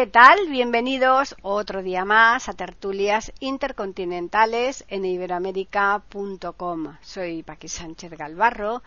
[0.00, 0.48] ¿Qué tal?
[0.48, 6.96] Bienvenidos otro día más a tertulias intercontinentales en iberoamérica.com.
[7.02, 8.82] Soy Paqui Sánchez Galvarro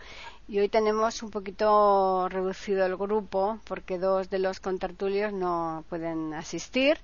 [0.48, 6.34] y hoy tenemos un poquito reducido el grupo porque dos de los contertulios no pueden
[6.34, 6.98] asistir.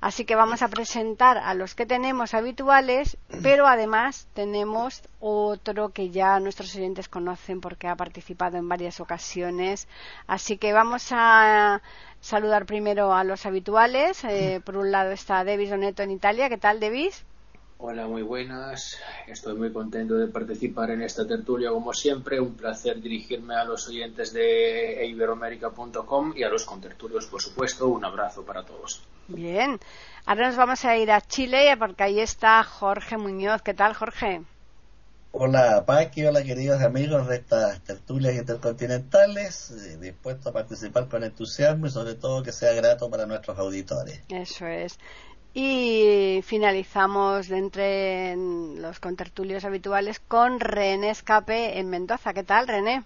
[0.00, 6.08] Así que vamos a presentar a los que tenemos habituales, pero además tenemos otro que
[6.08, 9.88] ya nuestros oyentes conocen porque ha participado en varias ocasiones.
[10.26, 11.82] Así que vamos a
[12.20, 14.24] saludar primero a los habituales.
[14.24, 16.48] Eh, por un lado está Devis Doneto en Italia.
[16.48, 17.24] ¿Qué tal, Devis?
[17.82, 18.98] Hola, muy buenas.
[19.26, 22.38] Estoy muy contento de participar en esta tertulia como siempre.
[22.38, 27.88] Un placer dirigirme a los oyentes de iberoamérica.com y a los contertulios, por supuesto.
[27.88, 29.02] Un abrazo para todos.
[29.28, 29.80] Bien.
[30.26, 33.62] Ahora nos vamos a ir a Chile porque ahí está Jorge Muñoz.
[33.62, 34.42] ¿Qué tal, Jorge?
[35.32, 41.86] Hola Paqui, hola queridos amigos de estas tertulias intercontinentales, eh, dispuesto a participar con entusiasmo
[41.86, 44.20] y sobre todo que sea grato para nuestros auditores.
[44.28, 44.98] Eso es.
[45.54, 48.36] Y finalizamos de entre
[48.80, 52.34] los contertulios habituales con René Escape en Mendoza.
[52.34, 53.04] ¿Qué tal, René?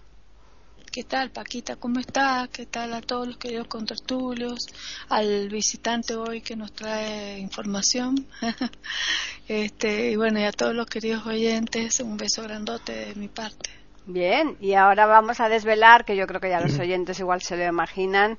[0.91, 1.75] ¿Qué tal, Paquita?
[1.75, 2.47] ¿Cómo estás?
[2.49, 4.67] ¿Qué tal a todos los queridos contertulios?
[5.09, 8.25] Al visitante hoy que nos trae información.
[9.47, 13.69] este, y bueno, y a todos los queridos oyentes, un beso grandote de mi parte.
[14.05, 17.57] Bien, y ahora vamos a desvelar, que yo creo que ya los oyentes igual se
[17.57, 18.37] lo imaginan,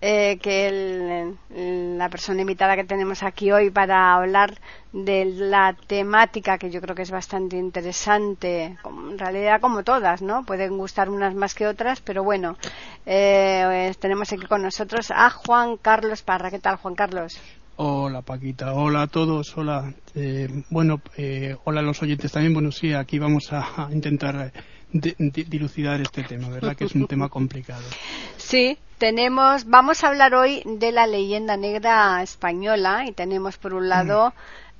[0.00, 4.56] eh, que la persona invitada que tenemos aquí hoy para hablar
[4.92, 10.44] de la temática que yo creo que es bastante interesante, en realidad como todas, ¿no?
[10.44, 12.56] Pueden gustar unas más que otras, pero bueno,
[13.06, 16.52] eh, tenemos aquí con nosotros a Juan Carlos Parra.
[16.52, 17.40] ¿Qué tal, Juan Carlos?
[17.74, 19.92] Hola Paquita, hola a todos, hola.
[20.14, 21.00] Eh, bueno,
[21.64, 22.54] hola a los oyentes también.
[22.54, 24.52] Bueno, sí, aquí vamos a, intentar
[24.92, 26.76] dilucidar este tema, ¿verdad?
[26.76, 27.82] Que es un tema complicado.
[28.36, 33.88] Sí, tenemos, vamos a hablar hoy de la leyenda negra española y tenemos por un
[33.88, 34.34] lado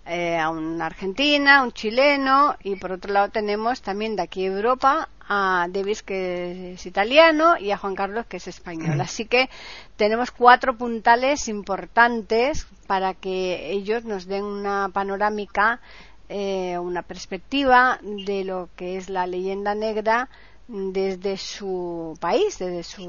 [0.06, 5.08] eh, a una argentina, un chileno y por otro lado tenemos también de aquí Europa
[5.28, 9.00] a Davis que es italiano y a Juan Carlos que es español.
[9.00, 9.48] Así que
[9.96, 15.80] tenemos cuatro puntales importantes para que ellos nos den una panorámica,
[16.28, 20.28] eh, una perspectiva de lo que es la leyenda negra
[20.68, 23.08] desde su país, desde su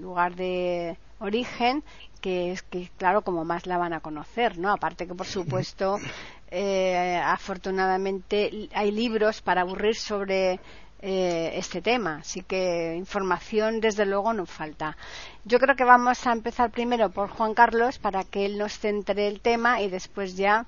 [0.00, 1.82] lugar de origen,
[2.20, 4.70] que es que, claro, como más la van a conocer, ¿no?
[4.70, 5.98] Aparte que, por supuesto,
[6.50, 10.60] eh, afortunadamente hay libros para aburrir sobre
[11.00, 14.96] eh, este tema, así que información desde luego no falta.
[15.44, 19.26] Yo creo que vamos a empezar primero por Juan Carlos para que él nos centre
[19.26, 20.66] el tema y después ya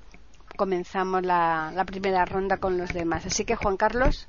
[0.55, 3.25] comenzamos la, la primera ronda con los demás.
[3.25, 4.27] Así que Juan Carlos.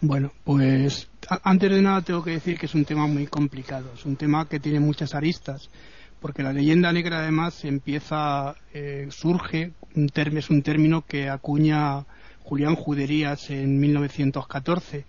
[0.00, 1.09] Bueno, pues
[1.44, 4.48] antes de nada tengo que decir que es un tema muy complicado, es un tema
[4.48, 5.70] que tiene muchas aristas,
[6.20, 12.04] porque la leyenda negra además empieza, eh, surge, un es un término que acuña
[12.42, 15.04] Julián Juderías en 1914.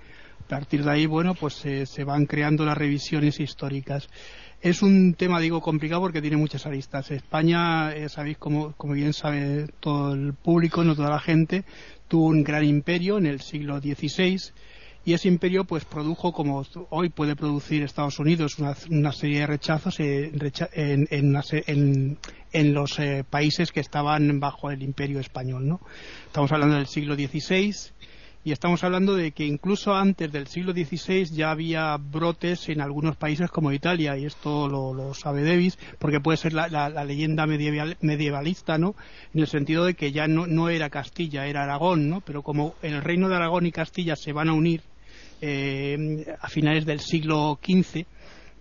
[0.45, 4.07] A partir de ahí, bueno, pues se van creando las revisiones históricas.
[4.61, 7.09] Es un tema, digo, complicado porque tiene muchas aristas.
[7.09, 11.63] España, eh, sabéis, como, como bien sabe todo el público, no toda la gente,
[12.07, 14.37] tuvo un gran imperio en el siglo XVI
[15.03, 19.99] y ese imperio pues produjo como hoy puede producir Estados Unidos una, serie de rechazos
[19.99, 20.31] en,
[22.51, 25.81] en, los eh, países que estaban bajo el imperio español ¿no?
[26.27, 27.73] estamos hablando del siglo XVI
[28.43, 33.15] y estamos hablando de que incluso antes del siglo XVI ya había brotes en algunos
[33.15, 38.95] países como Italia y esto lo, sabe Davis porque puede ser la, leyenda medievalista no
[39.33, 42.75] en el sentido de que ya no, no era Castilla era Aragón no pero como
[42.81, 44.90] el reino de Aragón y Castilla se van a unir
[45.41, 48.05] eh, a finales del siglo XV,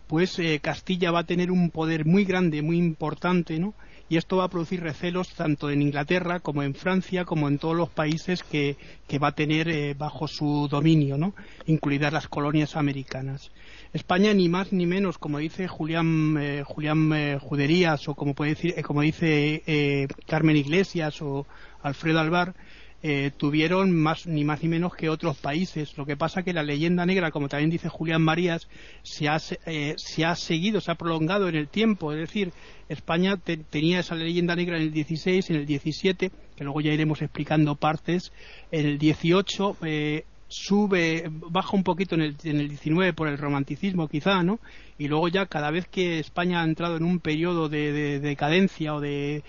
[0.06, 3.74] pues eh, Castilla va a tener un poder muy grande, muy importante, ¿no?
[4.08, 7.76] Y esto va a producir recelos tanto en Inglaterra como en Francia, como en todos
[7.76, 8.76] los países que,
[9.22, 11.34] va a tener eh, bajo su dominio, ¿no?
[11.66, 13.52] Incluidas las colonias americanas.
[13.92, 19.02] España ni más ni menos, como dice Julián, Julián Juderías o como puede decir, como
[19.02, 21.46] dice Carmen Iglesias o
[21.82, 22.54] Alfredo Alvar,
[23.02, 25.96] eh, tuvieron más ni más ni menos que otros países.
[25.96, 28.68] Lo que pasa que la leyenda negra, como también dice Julián Marías,
[29.02, 32.12] se ha, eh, se ha seguido, se ha prolongado en el tiempo.
[32.12, 32.52] Es decir,
[32.88, 37.22] España tenía esa leyenda negra en el 16, en el 17, que luego ya iremos
[37.22, 38.32] explicando partes.
[38.70, 43.38] En el 18 eh, sube, baja un poquito en el, en el 19 por el
[43.38, 44.58] romanticismo quizá, ¿no?
[44.98, 49.00] Y luego ya cada vez que España ha entrado en un periodo de, decadencia o
[49.00, 49.42] de,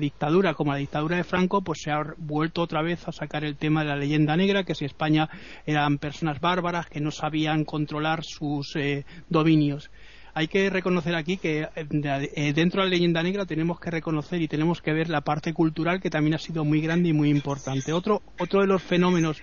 [0.00, 3.56] dictadura como la dictadura de Franco, pues se ha vuelto otra vez a sacar el
[3.56, 5.28] tema de la leyenda negra, que si España
[5.66, 9.90] eran personas bárbaras que no sabían controlar sus eh, dominios
[10.38, 14.48] hay que reconocer aquí que eh, dentro de la leyenda negra tenemos que reconocer y
[14.48, 17.94] tenemos que ver la parte cultural que también ha sido muy grande y muy importante.
[17.94, 19.42] Otro, otro de los fenómenos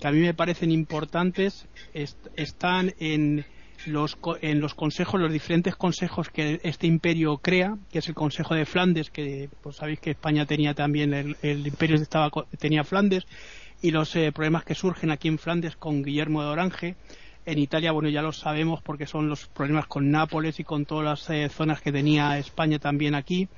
[0.00, 3.44] que a mí me parecen importantes están en
[3.86, 8.54] los, en los consejos, los diferentes consejos que este imperio crea, que es el Consejo
[8.54, 13.26] de Flandes, que pues sabéis que España tenía también, el, imperio estaba, tenía Flandes,
[13.82, 16.96] y los eh, problemas que surgen aquí en Flandes con Guillermo de Orange.
[17.44, 21.04] En Italia, bueno, ya lo sabemos porque son los problemas con Nápoles y con todas
[21.04, 23.48] las eh, zonas que tenía España también aquí.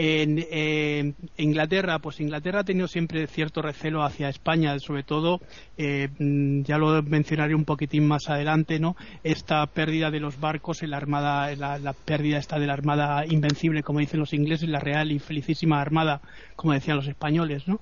[0.00, 5.40] En eh, Inglaterra, pues Inglaterra ha tenido siempre cierto recelo hacia España, sobre todo,
[5.76, 8.94] eh, mm, ya lo mencionaré un poquitín más adelante, ¿no?
[9.24, 13.82] Esta pérdida de los barcos en la armada, la, pérdida esta de la armada invencible,
[13.82, 16.20] como dicen los ingleses, la real y felicísima armada,
[16.54, 17.80] como decían los españoles, ¿no?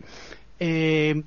[0.59, 1.23] Eh,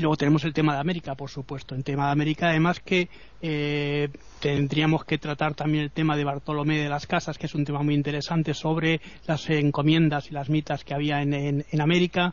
[0.00, 1.74] y luego tenemos el tema de América, por supuesto.
[1.74, 3.10] En tema de América, además que
[3.42, 4.08] eh,
[4.40, 7.82] tendríamos que tratar también el tema de Bartolomé de las Casas, que es un tema
[7.82, 12.32] muy interesante sobre las encomiendas y las mitas que había en, América.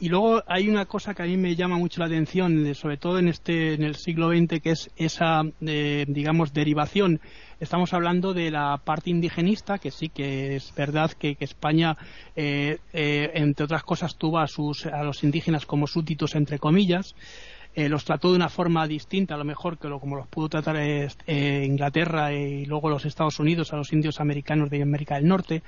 [0.00, 3.18] Y luego hay una cosa que a mí me llama mucho la atención, sobre todo
[3.18, 7.20] en este en el siglo XX, que es esa, eh, digamos, derivación.
[7.62, 11.96] Estamos hablando de la parte indigenista, que sí que es verdad que, España,
[12.34, 17.14] eh, eh, entre otras cosas, tuvo a, sus, a los indígenas como súbditos, entre comillas.
[17.76, 20.76] los trató de una forma distinta, a lo mejor que lo, como los pudo tratar
[21.28, 25.62] Inglaterra y luego los Estados Unidos a los indios americanos de América del Norte.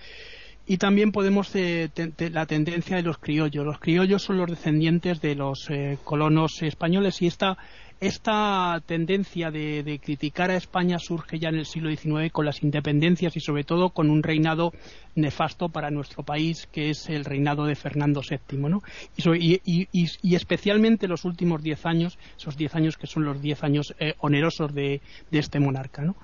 [0.66, 1.90] Y también podemos eh,
[2.32, 3.66] la tendencia de los criollos.
[3.66, 7.58] Los criollos son los descendientes de los eh, colonos españoles y esta,
[8.00, 13.36] esta tendencia de, criticar a España surge ya en el siglo XIX con las independencias
[13.36, 14.72] y sobre todo con un reinado
[15.14, 18.58] nefasto para nuestro país que es el reinado de Fernando VII.
[18.58, 18.82] ¿no?
[19.16, 23.62] Y, y, y, especialmente los últimos diez años, esos diez años que son los diez
[23.62, 25.00] años eh, onerosos de,
[25.30, 26.02] de, este monarca.
[26.02, 26.16] ¿no?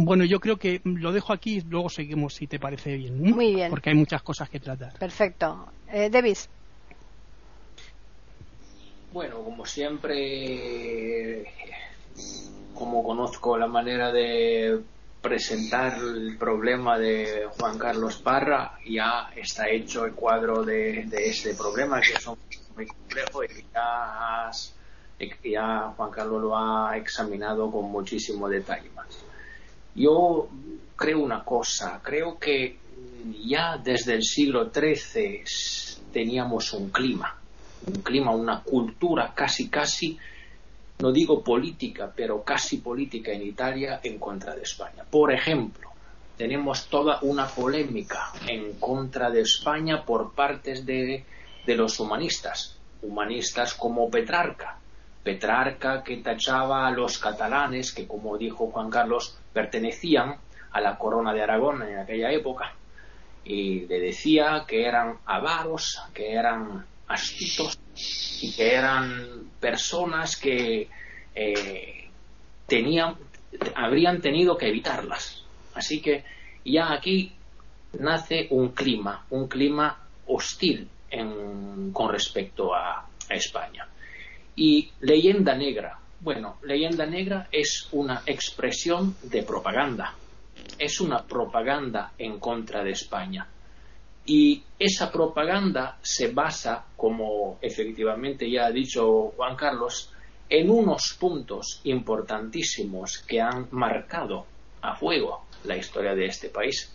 [0.00, 3.20] Bueno, yo creo que lo dejo aquí y luego seguimos si te parece bien.
[3.20, 3.68] Muy bien.
[3.68, 4.96] Porque hay muchas cosas que tratar.
[4.96, 5.66] Perfecto.
[5.92, 6.48] Eh, Davis.
[9.10, 11.44] Bueno, como siempre,
[12.74, 14.82] como conozco la manera de
[15.22, 22.00] presentar el problema de Juan Carlos Parra, ya está hecho el cuadro de, este problema,
[22.02, 22.26] que es
[22.76, 24.50] muy complejo y ya,
[25.42, 29.08] ya Juan Carlos lo ha examinado con muchísimo detalle más.
[29.94, 30.48] Yo
[30.96, 32.76] creo una cosa, creo que
[33.42, 35.44] ya desde el siglo XIII
[36.12, 37.37] teníamos un clima,
[37.86, 40.18] un clima, una cultura casi, casi,
[40.98, 45.04] no digo política, pero casi política en Italia en contra de España.
[45.08, 45.90] Por ejemplo,
[46.36, 51.24] tenemos toda una polémica en contra de España por partes de,
[51.66, 54.78] de los humanistas, humanistas como Petrarca,
[55.22, 60.36] Petrarca que tachaba a los catalanes, que como dijo Juan Carlos, pertenecían
[60.70, 62.72] a la corona de Aragón en aquella época,
[63.44, 66.86] y le decía que eran avaros, que eran
[68.40, 70.88] y que eran personas que
[71.34, 72.08] eh,
[72.66, 73.16] tenían,
[73.74, 75.42] habrían tenido que evitarlas.
[75.74, 76.24] Así que
[76.64, 77.32] ya aquí
[77.98, 80.88] nace un clima, un clima hostil
[81.92, 83.88] con respecto a España.
[84.56, 85.98] Y leyenda negra.
[86.20, 90.14] Bueno, leyenda negra es una expresión de propaganda.
[90.78, 93.46] Es una propaganda en contra de España.
[94.30, 100.12] Y esa propaganda se basa, como efectivamente ya ha dicho Juan Carlos,
[100.50, 104.44] en unos puntos importantísimos que han marcado
[104.82, 106.94] a fuego la historia de este país.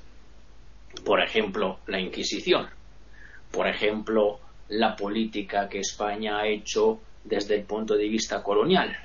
[1.04, 2.68] Por ejemplo, la Inquisición.
[3.52, 8.96] Por ejemplo, la política que España ha hecho desde el punto de vista colonial.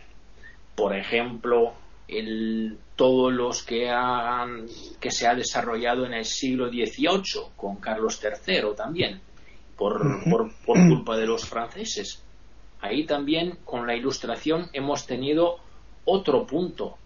[0.75, 1.73] Por ejemplo,
[2.09, 4.67] el, todos los que, han,
[4.99, 9.21] que se ha desarrollado en el siglo XVIII, con Carlos III también,
[9.77, 12.23] por, por, culpa de los franceses.
[12.81, 15.59] Ahí también, con la ilustración, hemos tenido
[16.05, 16.97] otro punto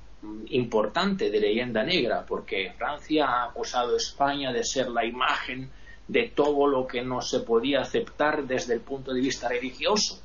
[0.50, 5.68] importante de leyenda negra, porque Francia ha acusado a España de ser la imagen
[6.06, 10.22] de todo lo que no se podía aceptar desde el punto de vista religioso.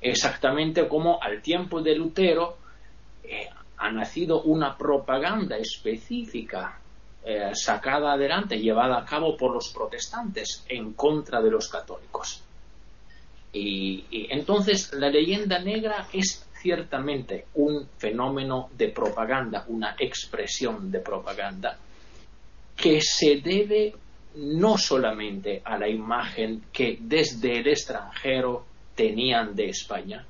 [0.00, 2.58] Exactamente como al tiempo de Lutero
[3.24, 6.78] eh, ha nacido una propaganda específica
[7.24, 12.42] eh, sacada adelante, llevada a cabo por los protestantes en contra de los católicos.
[13.52, 21.78] y entonces la leyenda negra es ciertamente un fenómeno de propaganda, una expresión de propaganda,
[22.76, 23.94] que se debe
[24.36, 30.24] no solamente a la imagen que desde el extranjero tenían de España,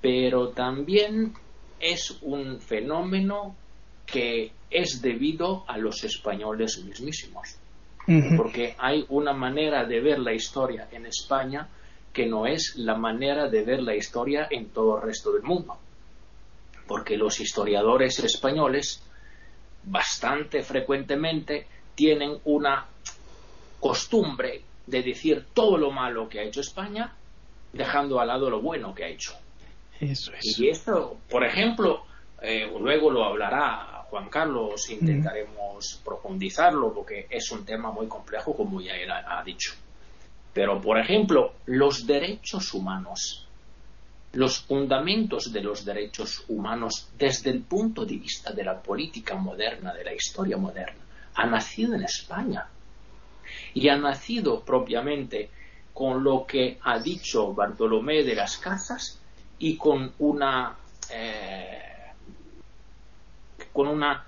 [0.00, 1.34] pero también
[1.80, 3.56] es un fenómeno
[4.06, 7.56] que es debido a los españoles mismísimos.
[8.36, 11.68] Porque hay una manera de ver la historia en España
[12.12, 15.76] que no es la manera de ver la historia en todo el resto del mundo.
[16.88, 19.00] Porque los historiadores españoles
[19.84, 22.86] bastante frecuentemente tienen una
[23.78, 27.14] costumbre de decir todo lo malo que ha hecho España,
[27.72, 29.34] dejando al lado lo bueno que ha hecho.
[30.00, 30.58] Eso es.
[30.58, 32.04] Y esto, por ejemplo,
[32.42, 38.80] eh, luego lo hablará Juan Carlos, intentaremos profundizarlo porque es un tema muy complejo, como
[38.80, 39.72] ya él ha dicho.
[40.52, 43.46] Pero, por ejemplo, los derechos humanos,
[44.32, 49.94] los fundamentos de los derechos humanos desde el punto de vista de la política moderna,
[49.94, 51.00] de la historia moderna,
[51.34, 52.66] han nacido en España.
[53.74, 55.50] Y han nacido propiamente
[55.92, 59.19] con lo que ha dicho Bartolomé de las Casas
[59.60, 60.74] y con una,
[61.12, 61.78] eh,
[63.72, 64.26] con una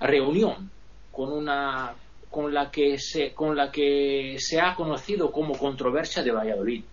[0.00, 0.70] reunión,
[1.12, 1.94] con una
[2.30, 6.84] con la que se, con la que se ha conocido como controversia de Valladolid.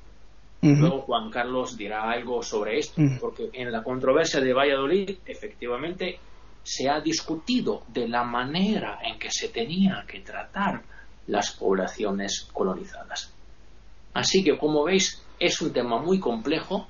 [0.62, 6.18] Luego Juan Carlos dirá algo sobre esto, porque en la controversia de Valladolid efectivamente
[6.64, 10.82] se ha discutido de la manera en que se tenía que tratar
[11.28, 13.34] las poblaciones colonizadas.
[14.14, 16.88] Así que, como veis, es un tema muy complejo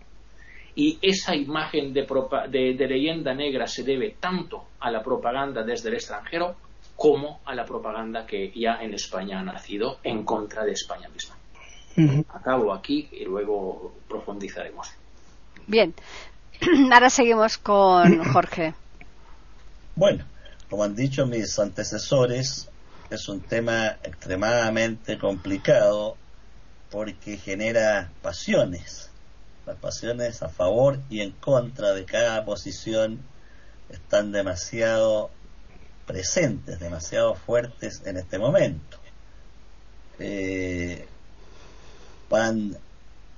[0.76, 2.06] y esa imagen de,
[2.52, 6.56] de leyenda negra se debe tanto a la propaganda desde el extranjero
[6.96, 11.36] como a la propaganda que ya en España ha nacido en contra de España misma.
[12.30, 14.88] Acabo aquí y luego profundizaremos.
[15.68, 15.94] Bien,
[16.92, 18.74] ahora seguimos con Jorge.
[19.96, 20.26] Bueno,
[20.70, 22.68] como han dicho mis antecesores,
[23.10, 26.18] es un tema extremadamente complicado
[26.90, 29.12] porque genera pasiones.
[29.66, 33.20] Las pasiones a favor y en contra de cada posición
[33.90, 35.30] están demasiado
[36.06, 38.98] presentes, demasiado fuertes en este momento.
[40.20, 41.08] Eh,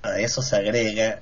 [0.02, 1.20] a eso se agrega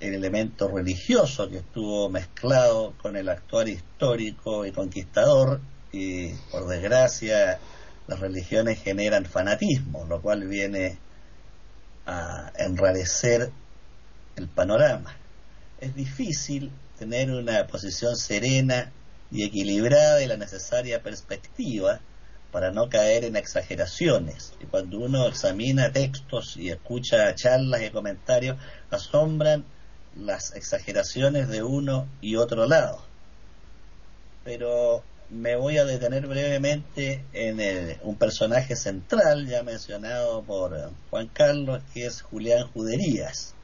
[0.00, 5.60] el elemento religioso que estuvo mezclado con el actuar histórico y conquistador
[5.92, 7.58] y por desgracia
[8.06, 10.98] las religiones generan fanatismo, lo cual viene
[12.06, 13.52] a enrarecer
[14.36, 15.16] el panorama.
[15.80, 18.92] Es difícil tener una posición serena
[19.30, 22.00] y equilibrada y la necesaria perspectiva
[22.52, 24.52] para no caer en exageraciones.
[24.60, 28.58] Y cuando uno examina textos y escucha charlas y comentarios,
[28.90, 29.64] asombran
[30.14, 33.02] las exageraciones de uno y otro lado.
[34.44, 41.82] Pero me voy a detener brevemente en un personaje central ya mencionado por Juan Carlos,
[41.94, 43.54] que es Julián Juderías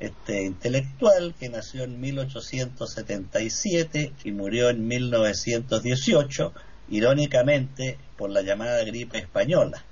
[0.00, 6.52] este intelectual que nació en 1877 y murió en 1918,
[6.90, 9.84] irónicamente por la llamada gripe española.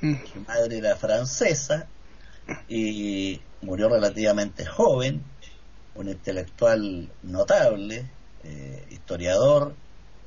[0.00, 0.14] Mm.
[0.32, 1.86] Su madre era francesa
[2.68, 5.22] y murió relativamente joven,
[5.94, 8.06] un intelectual notable,
[8.44, 9.74] eh, historiador,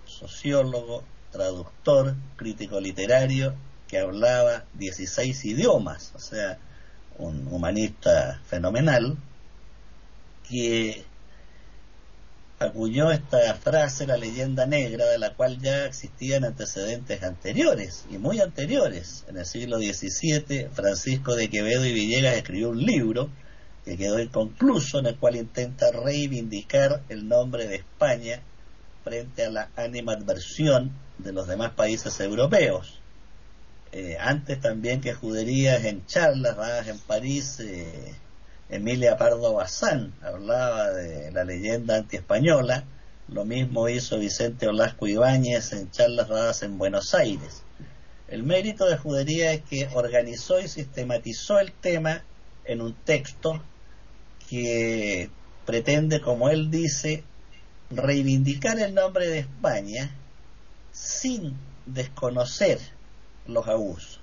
[0.05, 3.55] sociólogo, traductor, crítico literario,
[3.87, 6.57] que hablaba 16 idiomas, o sea,
[7.21, 9.17] un humanista fenomenal,
[10.49, 11.05] que
[12.59, 18.39] acuñó esta frase, la leyenda negra, de la cual ya existían antecedentes anteriores, y muy
[18.39, 19.25] anteriores.
[19.27, 23.29] En el siglo XVII, Francisco de Quevedo y Villegas escribió un libro
[23.85, 28.41] que quedó inconcluso, en el cual intenta reivindicar el nombre de España
[29.03, 33.00] frente a la animadversión de los demás países europeos.
[33.93, 38.15] Eh, antes también que juderías en charlas dadas en París, eh,
[38.69, 42.85] Emilia Pardo Bazán hablaba de la leyenda antiespañola,
[43.27, 47.63] lo mismo hizo Vicente Olasco Ibáñez en charlas dadas en Buenos Aires.
[48.29, 52.23] El mérito de Judería es que organizó y sistematizó el tema
[52.63, 53.61] en un texto
[54.49, 55.29] que
[55.65, 57.25] pretende, como él dice,
[57.89, 60.15] reivindicar el nombre de España
[60.93, 62.79] sin desconocer
[63.47, 64.19] los abusos.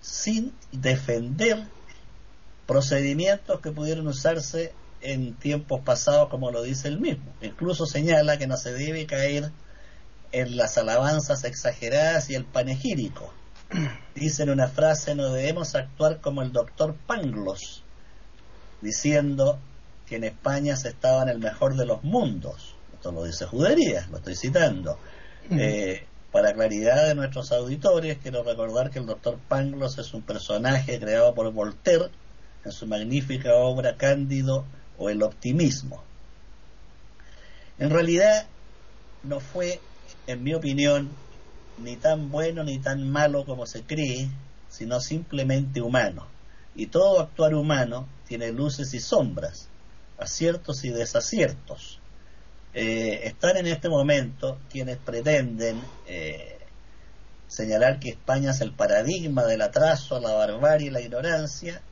[0.00, 1.64] sin defender
[2.66, 7.32] procedimientos que pudieron usarse en tiempos pasados, como lo dice él mismo.
[7.40, 9.50] Incluso señala que no se debe caer
[10.32, 13.32] en las alabanzas exageradas y el panegírico.
[14.14, 17.82] Dice en una frase, no debemos actuar como el doctor Pangloss,
[18.80, 19.58] diciendo
[20.06, 22.74] que en España se estaba en el mejor de los mundos.
[22.92, 24.98] Esto lo dice Judería, lo estoy citando.
[25.50, 30.98] Eh, para claridad de nuestros auditores, quiero recordar que el doctor Pangloss es un personaje
[30.98, 32.08] creado por Voltaire
[32.64, 34.64] en su magnífica obra Cándido
[34.98, 36.02] o el optimismo.
[37.78, 38.46] En realidad
[39.22, 39.78] no fue,
[40.26, 41.10] en mi opinión,
[41.76, 44.30] ni tan bueno ni tan malo como se cree,
[44.70, 46.26] sino simplemente humano.
[46.74, 49.68] Y todo actuar humano tiene luces y sombras,
[50.16, 52.01] aciertos y desaciertos.
[52.74, 56.58] Eh, están en este momento quienes pretenden eh,
[57.46, 61.82] señalar que España es el paradigma del atraso, la barbarie y la ignorancia,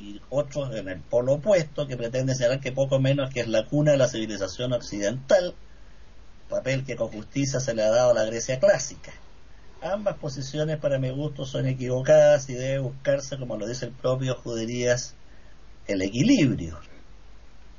[0.00, 3.66] y otros en el polo opuesto que pretenden señalar que poco menos que es la
[3.66, 5.54] cuna de la civilización occidental,
[6.48, 9.12] papel que con justicia se le ha dado a la Grecia clásica.
[9.82, 14.34] Ambas posiciones para mi gusto son equivocadas y debe buscarse, como lo dice el propio
[14.34, 15.14] Juderías,
[15.86, 16.78] el equilibrio.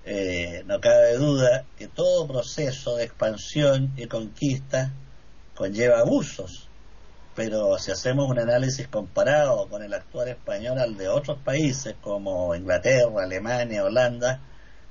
[0.06, 4.92] Eh, no cabe duda que todo proceso de expansión y conquista
[5.56, 6.68] conlleva abusos,
[7.36, 12.56] pero si hacemos un análisis comparado con el actual español al de otros países como
[12.56, 14.40] Inglaterra, Alemania, Holanda,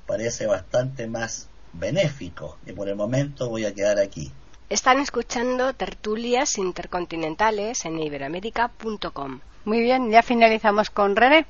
[0.06, 4.32] parece bastante más benéfico y por el momento voy a quedar aquí.
[4.68, 9.40] Están escuchando tertulias intercontinentales en iberoamérica.com.
[9.64, 11.46] Muy bien, ya finalizamos con René.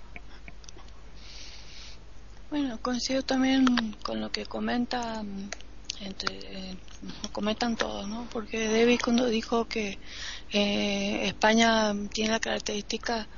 [2.51, 3.65] Bueno, coincido también
[4.03, 5.23] con lo que comenta
[6.01, 6.77] entre, eh,
[7.31, 8.27] comentan todos, ¿no?
[8.33, 10.01] Porque David cuando dijo que
[10.53, 13.29] eh, España tiene la característica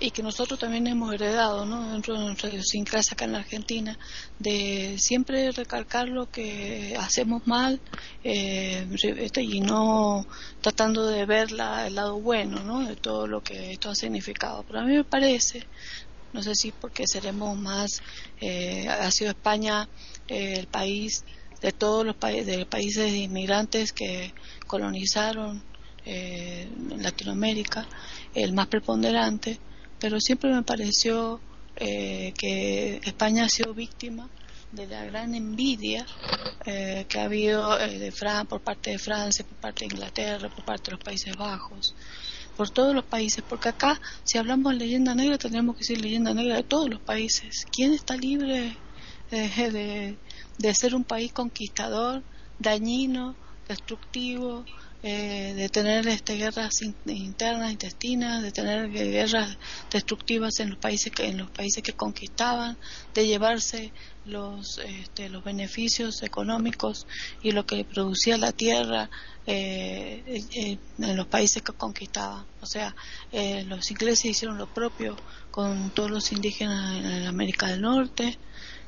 [0.00, 1.92] y que nosotros también hemos heredado, ¿no?
[1.92, 3.98] Dentro de nuestra idiosincrasia acá en la Argentina,
[4.38, 7.80] de siempre recalcar lo que hacemos mal
[8.22, 10.26] eh, este, y no
[10.60, 12.86] tratando de ver el lado bueno, ¿no?
[12.86, 14.62] De todo lo que esto ha significado.
[14.64, 15.66] Pero a mí me parece,
[16.32, 18.02] no sé si porque seremos más,
[18.40, 19.88] eh, ha sido España
[20.28, 21.24] eh, el país
[21.60, 24.32] de todos los países, de países inmigrantes que
[24.66, 25.62] colonizaron
[26.04, 27.86] eh, Latinoamérica,
[28.34, 29.58] el más preponderante,
[29.98, 31.40] pero siempre me pareció
[31.76, 34.28] eh, que España ha sido víctima
[34.72, 36.06] de la gran envidia
[36.64, 40.48] eh, que ha habido eh, de Fran por parte de Francia, por parte de Inglaterra,
[40.48, 41.94] por parte de los Países Bajos,
[42.58, 46.34] por todos los países, porque acá si hablamos de leyenda negra tenemos que decir leyenda
[46.34, 47.64] negra de todos los países.
[47.70, 48.76] ¿Quién está libre
[49.30, 50.18] de,
[50.58, 52.24] de ser un país conquistador,
[52.58, 53.36] dañino,
[53.68, 54.64] destructivo,
[55.02, 59.56] eh, de tener este, guerras internas, intestinas, de tener guerras
[59.92, 62.76] destructivas en los países que, en los países que conquistaban,
[63.14, 63.92] de llevarse
[64.24, 67.06] los, este, los beneficios económicos
[67.42, 69.08] y lo que producía la tierra
[69.46, 72.44] eh, eh, en los países que conquistaban.
[72.60, 72.94] O sea,
[73.66, 75.16] los ingleses hicieron lo propio
[75.50, 78.36] con todos los indígenas en América del Norte,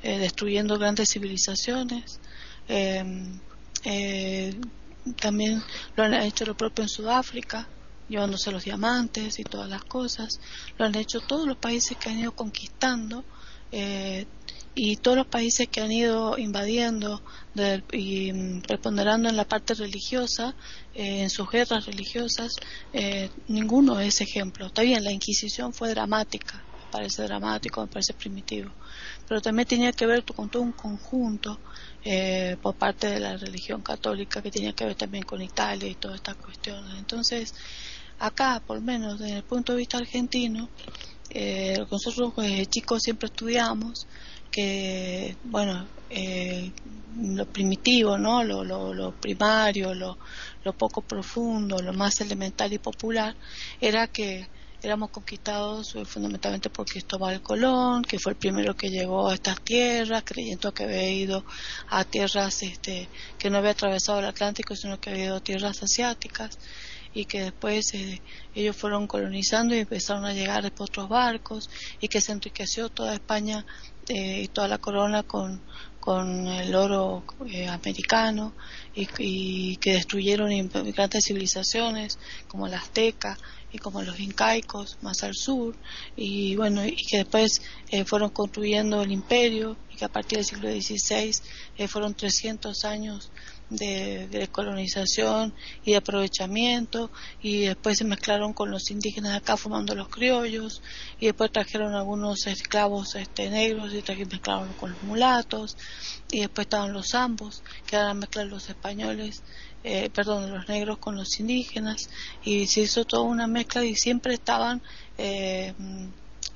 [0.02, 2.20] destruyendo grandes civilizaciones.
[3.84, 4.54] Eh,
[5.20, 5.62] también
[5.96, 7.68] lo han hecho lo propio en Sudáfrica,
[8.08, 10.40] llevándose los diamantes y todas las cosas.
[10.76, 13.24] Lo han hecho todos los países que han ido conquistando
[13.72, 14.26] eh,
[14.74, 17.22] y todos los países que han ido invadiendo
[17.92, 20.54] y mm, preponderando en la parte religiosa,
[20.94, 22.52] eh, en sus guerras religiosas,
[22.92, 24.66] eh, ninguno es ejemplo.
[24.66, 28.72] Está bien, la Inquisición fue dramática, parece dramático, me parece primitivo,
[29.30, 31.56] pero también tenía que ver con todo un conjunto
[32.04, 35.94] eh, por parte de la religión católica que tenía que ver también con Italia y
[35.94, 36.98] todas estas cuestiones.
[36.98, 37.54] Entonces,
[38.18, 40.68] acá, por lo menos desde el punto de vista argentino,
[41.30, 44.08] eh, nosotros eh, chicos siempre estudiamos
[44.50, 46.72] que, bueno, eh,
[47.16, 48.42] lo primitivo, ¿no?
[48.42, 50.18] Lo, lo, lo primario, lo,
[50.64, 53.36] lo poco profundo, lo más elemental y popular,
[53.80, 54.48] era que
[54.82, 60.22] éramos conquistados fundamentalmente por Cristóbal Colón, que fue el primero que llegó a estas tierras,
[60.24, 61.44] creyendo que había ido
[61.88, 65.82] a tierras este, que no había atravesado el Atlántico, sino que había ido a tierras
[65.82, 66.58] asiáticas
[67.12, 68.22] y que después eh,
[68.54, 71.68] ellos fueron colonizando y empezaron a llegar otros barcos
[72.00, 73.66] y que se enriqueció toda España
[74.08, 75.60] eh, y toda la corona con,
[75.98, 78.54] con el oro eh, americano
[78.94, 80.50] y, y, que destruyeron
[80.92, 83.36] grandes civilizaciones como la azteca
[83.72, 85.74] y como los incaicos más al sur
[86.16, 90.44] y bueno y que después eh, fueron construyendo el imperio y que a partir del
[90.44, 91.34] siglo XVI
[91.76, 93.30] eh, fueron 300 años
[93.70, 95.54] de, colonización
[95.84, 100.82] y de aprovechamiento y después se mezclaron con los indígenas acá formando los criollos
[101.20, 105.76] y después trajeron algunos esclavos este, negros y trajeron, mezclaron con los mulatos
[106.32, 109.42] y después estaban los ambos que eran mezclar los españoles
[109.84, 112.10] eh, perdón los negros con los indígenas
[112.44, 114.82] y se hizo toda una mezcla y siempre estaban
[115.16, 115.74] eh,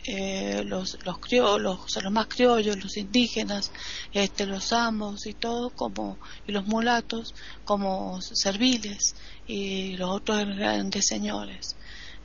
[0.06, 3.72] eh, los los criollos, los más criollos, los indígenas,
[4.12, 7.34] este, los amos y todo como y los mulatos
[7.64, 9.14] como serviles
[9.46, 11.76] y los otros grandes señores.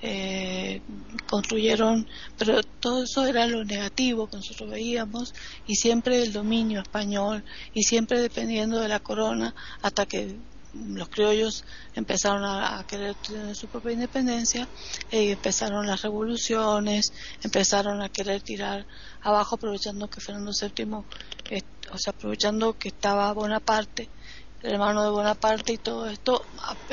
[0.01, 0.81] Eh,
[1.29, 2.07] construyeron,
[2.37, 5.33] pero todo eso era lo negativo que nosotros veíamos
[5.67, 10.37] y siempre el dominio español y siempre dependiendo de la corona hasta que
[10.73, 11.63] los criollos
[11.95, 14.67] empezaron a, querer tener su propia independencia,
[15.11, 18.85] y empezaron las revoluciones, empezaron a querer tirar
[19.21, 21.03] abajo aprovechando que Fernando VII,
[21.49, 24.09] eh, o sea, aprovechando que estaba Bonaparte,
[24.61, 26.45] el hermano de Bonaparte y todo esto,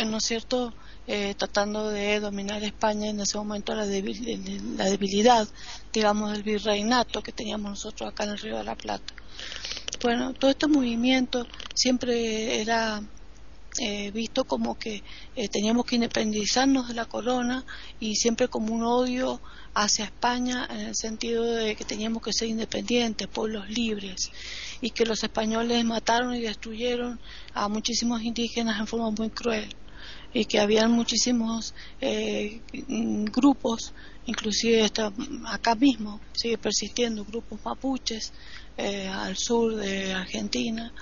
[0.06, 0.72] ¿no es cierto?
[1.08, 5.48] Eh, tratando de dominar España en ese momento la, la debilidad,
[5.92, 9.14] digamos, del virreinato que teníamos nosotros acá en el Río de la Plata.
[10.02, 13.02] Bueno, todo este movimiento siempre era
[13.80, 15.02] eh, visto como que
[15.34, 17.64] eh, teníamos que independizarnos de la corona
[18.00, 19.40] y siempre como un odio
[19.74, 24.30] hacia España en el sentido de que teníamos que ser independientes, pueblos libres
[24.80, 27.20] y que los españoles mataron y destruyeron
[27.54, 29.68] a muchísimos indígenas en forma muy cruel
[30.32, 32.60] y que habían muchísimos eh,
[33.32, 33.92] grupos,
[34.26, 34.90] inclusive
[35.46, 38.32] acá mismo sigue persistiendo grupos mapuches
[38.78, 40.92] al sur de Argentina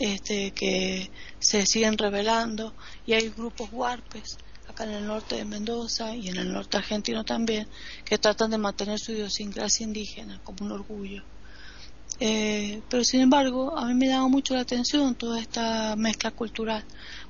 [0.00, 2.74] este, que se siguen revelando
[3.06, 7.22] y hay grupos huarpes acá en el norte de Mendoza y en el norte argentino
[7.22, 7.68] también
[8.04, 11.22] que tratan de mantener su idiosincrasia indígena como un orgullo.
[12.18, 16.82] Eh, pero sin embargo, a mí me daba mucho la atención toda esta mezcla cultural,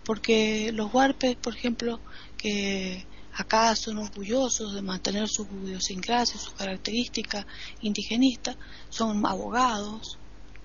[0.05, 1.99] porque los huarpes, por ejemplo,
[2.37, 7.45] que acá son orgullosos de mantener su idiosincrasia, su característica
[7.81, 8.57] indigenista,
[8.91, 10.19] son abogados,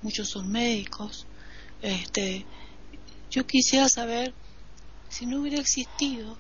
[0.04, 1.26] muchos son médicos,
[1.82, 2.46] este,
[3.32, 4.34] yo quisiera saber
[5.10, 6.38] si no hubiera existido,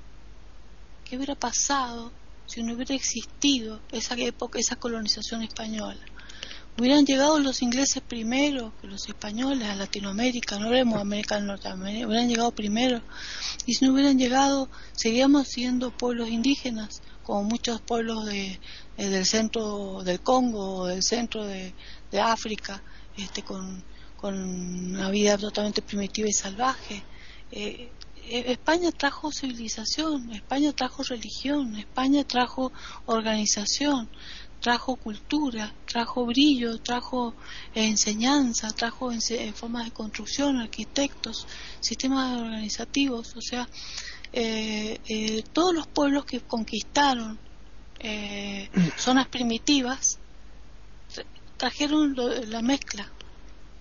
[1.03, 2.11] qué hubiera pasado
[2.45, 5.99] si no hubiera existido esa época, esa colonización española.
[6.77, 11.69] Hubieran llegado los ingleses primero que los españoles a Latinoamérica, no hablemos América del Norte,
[11.73, 13.01] hubieran llegado primero.
[13.65, 18.59] Y si no hubieran llegado, seguiríamos siendo pueblos indígenas, como muchos pueblos de,
[18.97, 21.73] eh, del centro del Congo o del centro de,
[22.11, 22.83] de África,
[23.17, 23.81] este, con
[24.17, 27.03] con una vida totalmente primitiva y salvaje.
[27.51, 27.89] Eh,
[28.27, 32.71] eh, España trajo civilización, España trajo religión, España trajo
[33.05, 34.09] organización,
[34.59, 37.35] trajo cultura, trajo brillo, trajo
[37.75, 39.21] enseñanza, trajo en,
[39.53, 41.45] formas de construcción, arquitectos,
[41.79, 43.69] sistemas organizativos, o sea,
[44.33, 47.37] eh, todos los pueblos que conquistaron
[48.97, 50.19] zonas primitivas
[51.57, 52.15] trajeron
[52.49, 53.09] la mezcla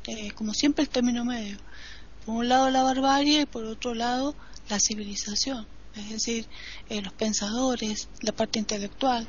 [0.06, 1.58] eh, como siempre, el término medio.
[2.24, 4.34] Por un lado la barbarie y por otro lado
[4.68, 6.46] la civilización, es decir,
[6.88, 9.26] eh, los pensadores, la parte intelectual,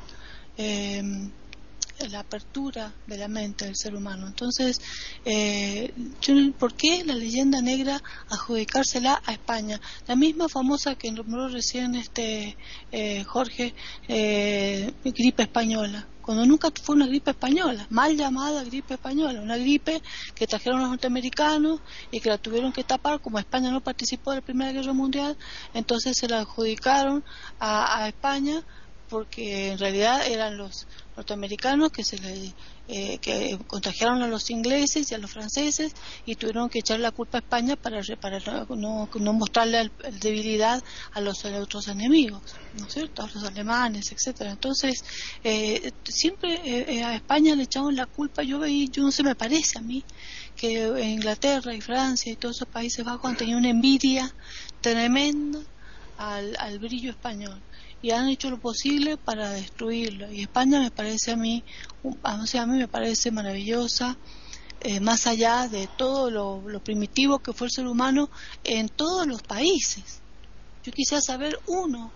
[0.56, 1.30] em,
[2.10, 4.26] la apertura de la mente del ser humano.
[4.26, 4.80] Entonces,
[5.24, 5.92] eh,
[6.58, 9.80] ¿por qué la leyenda negra adjudicársela a España?
[10.06, 12.56] La misma famosa que nombró recién este
[13.26, 13.74] Jorge,
[14.08, 20.02] gripe española cuando nunca fue una gripe española, mal llamada gripe española, una gripe
[20.34, 21.80] que trajeron los norteamericanos
[22.10, 25.36] y que la tuvieron que tapar, como España no participó de la Primera Guerra Mundial,
[25.72, 27.22] entonces se la adjudicaron
[27.60, 28.64] a, España
[29.08, 32.54] porque en realidad eran los norteamericanos que se le
[32.88, 35.92] eh, que contagiaron a los ingleses y a los franceses
[36.24, 38.38] y tuvieron que echar la culpa a España para, para
[38.68, 39.90] no, mostrarle
[40.20, 40.80] debilidad
[41.12, 42.42] a los otros enemigos,
[42.78, 43.22] ¿no es cierto?
[43.22, 44.52] A los alemanes, etcétera.
[44.52, 45.04] Entonces,
[45.42, 49.34] eh, siempre eh, a España le echamos la culpa, yo veí, yo no se me
[49.34, 50.04] parece a mí,
[50.54, 54.32] que Inglaterra y Francia y todos esos países bajos han tenido una envidia
[54.80, 55.58] tremenda
[56.18, 57.60] al brillo español
[58.02, 60.30] y han hecho lo posible para destruirlo.
[60.30, 61.64] Y España me parece a mí,
[62.02, 64.16] o sea, a mí me parece maravillosa,
[64.80, 68.30] eh, más allá de todo lo, primitivo que fue el ser humano
[68.62, 70.20] en todos los países.
[70.84, 72.12] Yo quisiera saber uno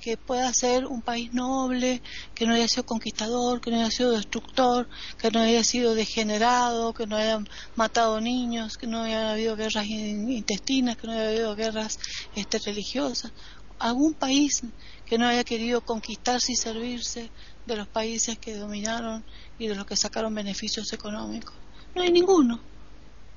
[0.00, 2.02] que pueda ser un país noble,
[2.34, 4.86] que no haya sido conquistador, que no haya sido destructor,
[5.18, 7.42] que no haya sido degenerado, que no haya
[7.74, 11.98] matado niños, que no haya habido guerras intestinas, que no haya habido guerras
[12.36, 13.32] este, religiosas.
[13.78, 14.62] Algún país
[15.06, 17.30] que no haya querido conquistarse y servirse
[17.66, 19.24] de los países que dominaron
[19.58, 21.54] y de los que sacaron beneficios económicos.
[21.94, 22.60] No hay ninguno.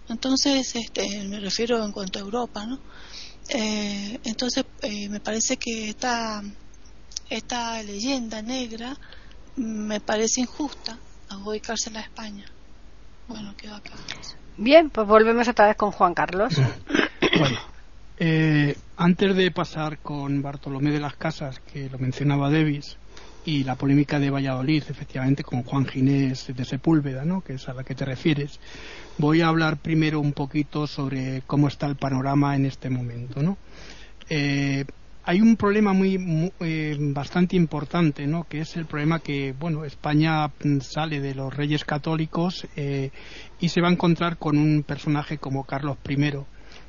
[0.10, 2.80] Entonces, este, me refiero en cuanto a Europa, ¿no?
[3.50, 6.42] Eh, entonces, eh, me parece que esta,
[7.30, 8.98] esta leyenda negra
[9.56, 10.98] me parece injusta
[11.30, 12.46] adjudicársela a España.
[13.28, 13.92] Bueno, quedo acá.
[14.58, 16.54] Bien, pues volvemos otra vez con Juan Carlos.
[17.40, 17.60] bueno,
[18.20, 22.98] eh, antes de pasar con Bartolomé de las Casas, que lo mencionaba Davis,
[23.46, 27.42] y la polémica de Valladolid, efectivamente, con Juan Ginés de Sepúlveda, ¿no?
[27.42, 28.60] que es a la que te refieres,
[29.18, 33.42] voy a hablar primero un poquito sobre cómo está el panorama en este momento.
[33.42, 33.58] ¿no?
[34.30, 34.84] Eh,
[35.24, 38.44] hay un problema muy, eh, bastante importante, ¿no?
[38.50, 40.52] que es el problema que bueno España
[40.82, 45.98] sale de los Reyes Católicos y se va a encontrar con un personaje como Carlos
[46.06, 46.18] I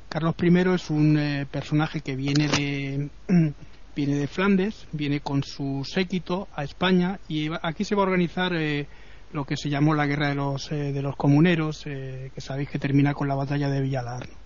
[0.09, 3.09] Carlos I es un eh, personaje que viene de
[3.95, 8.53] viene de Flandes, viene con su séquito a España y aquí se va a organizar
[8.55, 8.87] eh,
[9.33, 12.79] lo que se llamó la guerra de los eh, de los comuneros, que sabéis que
[12.79, 14.38] termina con la batalla de Villalar.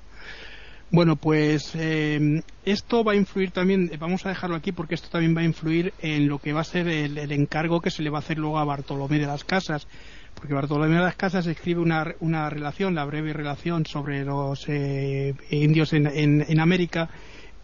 [0.93, 5.41] Bueno, pues esto va a influir también, vamos a dejarlo aquí porque esto también va
[5.41, 8.19] a influir en lo que va a ser el, el encargo que se le va
[8.19, 9.87] a hacer luego a Bartolomé de las Casas,
[10.35, 15.33] porque Bartolomé de las Casas escribe una, una relación, la breve relación sobre los eh,
[15.49, 16.05] indios en,
[16.47, 17.09] en, América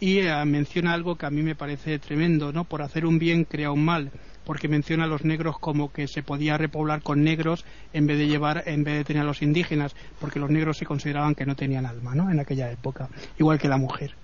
[0.00, 2.64] y eh, menciona algo que a mí me parece tremendo, ¿no?
[2.64, 4.10] Por hacer un bien crea un mal,
[4.44, 8.26] porque menciona a los negros como que se podía repoblar con negros en vez de
[8.26, 11.56] llevar, en vez de tener a los indígenas, porque los negros se consideraban que no
[11.56, 12.30] tenían alma, ¿no?
[12.30, 14.14] En aquella época, igual que la mujer.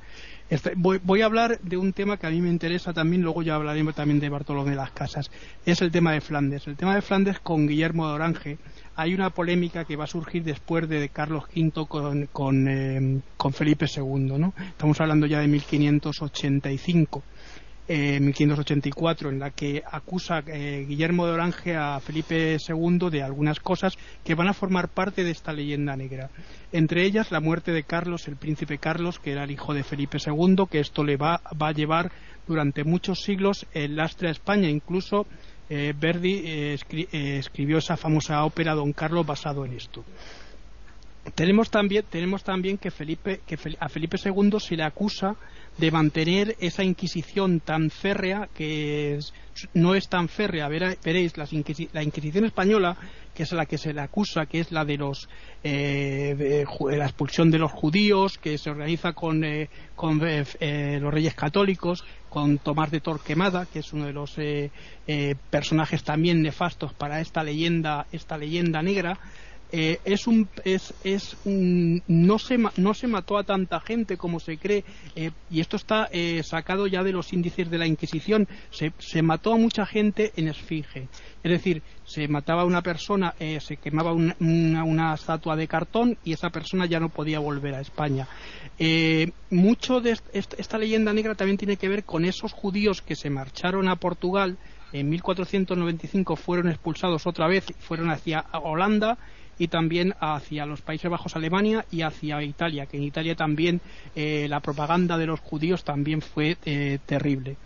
[0.48, 3.56] Este, voy, a hablar de un tema que a mí me interesa también, luego ya
[3.56, 5.28] hablaremos también de Bartolomé de las Casas.
[5.64, 6.68] Es el tema de Flandes.
[6.68, 8.58] El tema de Flandes con Guillermo de Orange.
[8.94, 13.52] Hay una polémica que va a surgir después de Carlos V con, con, eh, con
[13.52, 14.38] Felipe II.
[14.38, 14.54] ¿no?
[14.70, 17.22] Estamos hablando ya de 1585
[17.88, 23.60] eh, 1584, en la que acusa eh, Guillermo de Orange a Felipe II de algunas
[23.60, 23.94] cosas
[24.24, 26.30] que van a formar parte de esta leyenda negra.
[26.72, 30.18] Entre ellas, la muerte de Carlos, el príncipe Carlos, que era el hijo de Felipe
[30.24, 32.10] II, que esto le va, va a llevar
[32.46, 34.68] durante muchos siglos el lastre a España.
[34.68, 35.26] Incluso
[35.68, 36.78] eh, Verdi eh,
[37.38, 40.04] escribió esa famosa ópera Don Carlos basado en esto.
[41.34, 45.34] Tenemos también, tenemos también que, Felipe, que a Felipe II se le acusa
[45.78, 49.18] de mantener esa Inquisición tan férrea que
[49.74, 50.68] no es tan férrea.
[50.68, 52.96] veréis, la Inquisición española,
[53.34, 55.28] que es la que se le acusa, que es la de los
[55.62, 61.34] eh, la expulsión de los judíos, que se organiza con, eh, con eh, los reyes
[61.34, 64.36] católicos, con Tomás de Torquemada, que es uno de los
[65.50, 69.18] personajes también nefastos para esta leyenda, esta leyenda negra.
[69.72, 74.58] Eh, es un, es, es no, se, no se mató a tanta gente como se
[74.58, 74.84] cree,
[75.16, 78.46] eh, y esto está eh, sacado ya de los índices de la Inquisición.
[78.70, 81.08] Se, se, mató a mucha gente en esfinge.
[81.42, 84.34] Es decir, se mataba a una persona, se quemaba una,
[84.84, 88.26] una, estatua de cartón y esa persona ya no podía volver a España.
[89.50, 93.88] mucho de esta leyenda negra también tiene que ver con esos judíos que se marcharon
[93.88, 94.58] a Portugal.
[94.92, 99.18] En 1495 fueron expulsados otra vez, fueron hacia Holanda
[99.58, 103.80] y también hacia los Países Bajos, Alemania y hacia Italia, que en Italia también
[104.14, 107.56] eh, la propaganda de los judíos también fue eh, terrible.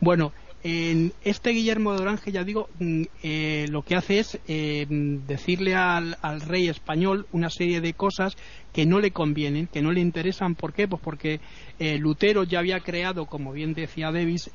[0.00, 0.32] Bueno,
[0.62, 6.16] en este Guillermo de Orange, ya digo, mm, eh, lo que hace es decirle al,
[6.46, 8.36] rey español una serie de cosas
[8.72, 10.54] que no le convienen, que no le interesan.
[10.54, 10.86] ¿Por qué?
[10.86, 11.40] Pues porque
[11.78, 14.50] eh, Lutero ya había creado, como bien decía Davis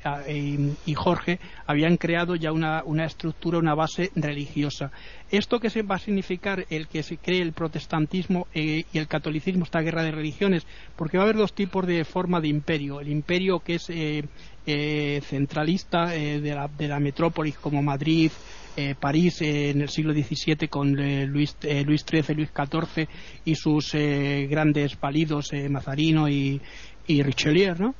[0.86, 4.90] y Jorge, habían creado ya una, estructura, una base religiosa.
[5.30, 9.08] ¿Esto qué se va a significar el que se cree el protestantismo eh, y el
[9.08, 10.66] catolicismo, esta guerra de religiones?
[10.96, 13.00] Porque va a haber dos tipos de forma de imperio.
[13.00, 18.30] El imperio que es eh, centralista de la, de la metrópolis como Madrid,
[18.76, 23.08] eh, París eh, en el siglo XVII con eh, Luis, Luis XIII, Luis XIV
[23.44, 26.60] y sus grandes palidos Mazarino y,
[27.08, 27.94] Richelieu, ¿no?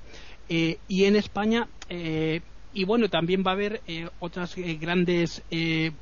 [0.49, 3.81] y en España y bueno también va a haber
[4.21, 5.43] otras grandes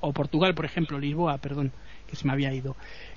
[0.01, 1.73] o Portugal por ejemplo Lisboa perdón
[2.07, 2.77] que se me había ido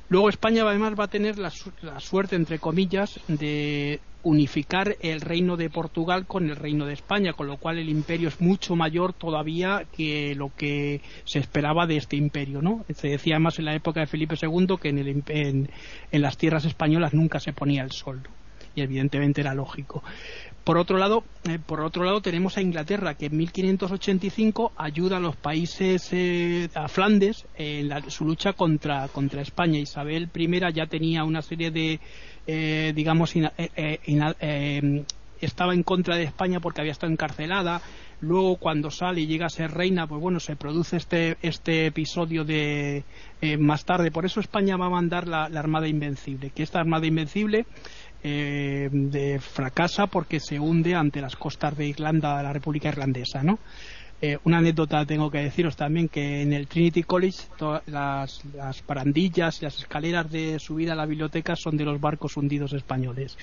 [0.09, 1.51] luego España además va a tener la
[1.99, 7.47] suerte entre comillas de unificar el reino de Portugal con el reino de España, con
[7.47, 12.17] lo cual el imperio es mucho mayor todavía que lo que se esperaba de este
[12.17, 12.85] imperio, ¿no?
[12.93, 15.69] Se decía más en la época de Felipe II que en, el, en,
[16.21, 18.21] las tierras españolas nunca se ponía el sol,
[18.75, 20.03] y evidentemente era lógico.
[20.65, 25.21] Por otro lado, eh, por otro lado tenemos a Inglaterra que en 1585 ayuda a
[25.21, 29.79] los países eh, a Flandes en su lucha contra, contra España.
[29.79, 32.01] Isabel I ya tenía una serie de
[32.47, 33.43] eh, digamos, eh,
[33.75, 35.03] eh,
[35.41, 37.81] estaba en contra de España porque había estado encarcelada.
[38.19, 42.43] luego cuando sale y llega a ser reina, pues bueno, se produce este, este episodio
[42.43, 43.03] de
[43.41, 44.11] eh, más tarde.
[44.11, 47.65] Por eso España va a mandar la, Armada Invencible, que esta Armada Invencible
[48.23, 53.59] eh, de, fracasa porque se hunde ante las costas de Irlanda, la República Irlandesa, ¿no?
[54.19, 57.43] Eh, una anécdota tengo que deciros también que en el Trinity College
[57.85, 62.35] las, las parandillas y las escaleras de subida a la biblioteca son de los barcos
[62.35, 63.37] hundidos españoles.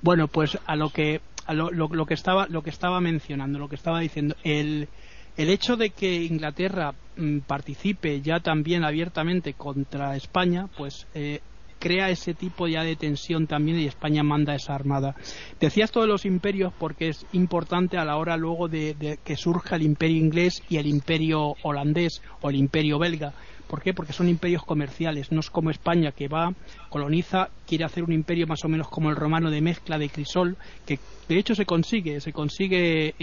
[0.00, 3.68] Bueno, pues a lo que a lo, lo, que estaba lo que estaba mencionando, lo
[3.68, 4.88] que estaba diciendo, el
[5.36, 11.40] el hecho de que Inglaterra mm, participe ya también abiertamente contra España, pues eh,
[11.80, 15.16] crea ese tipo ya de tensión también y España manda esa armada.
[15.58, 19.76] Decías todo de los imperios porque es importante a la hora luego de, que surja
[19.76, 23.32] el imperio inglés y el imperio holandés o el imperio belga.
[23.66, 23.94] ¿Por qué?
[23.94, 26.52] Porque son imperios comerciales, no es como España que va,
[26.88, 30.56] coloniza, quiere hacer un imperio más o menos como el romano de mezcla de crisol,
[30.84, 33.14] que de hecho se consigue, se consigue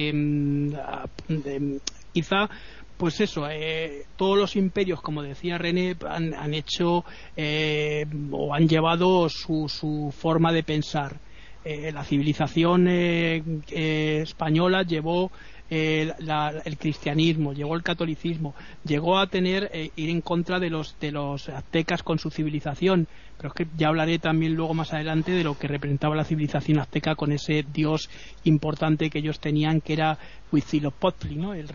[2.14, 2.50] quizá
[2.98, 7.06] pues eso, eh, todos los imperios, como decía René, han, hecho
[7.36, 11.20] eh, o han llevado su, su forma de pensar.
[11.64, 15.32] Eh, la civilización española llevó
[15.70, 18.56] el cristianismo, llegó el catolicismo,
[18.86, 23.50] llegó a tener ir en contra de los de los aztecas con su civilización, pero
[23.50, 27.16] es que ya hablaré también luego más adelante de lo que representaba la civilización azteca
[27.16, 28.10] con ese dios
[28.44, 30.18] importante que ellos tenían que era
[30.52, 31.54] Huitzilopochtli, ¿no?
[31.54, 31.68] El,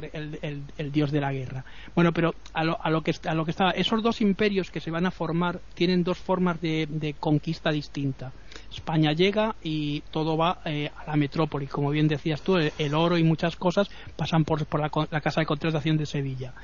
[0.78, 1.64] el, dios de la guerra.
[1.94, 4.80] Bueno, pero a lo, a lo, que, a lo que estaba, esos dos imperios que
[4.80, 8.32] se van a formar tienen dos formas de, conquista distinta.
[8.72, 13.18] España llega y todo va eh, a la metrópoli, como bien decías tú, el, oro
[13.18, 16.54] y muchas cosas pasan por, por la, la Casa de Contratación de Sevilla.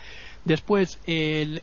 [0.44, 1.62] Después, el,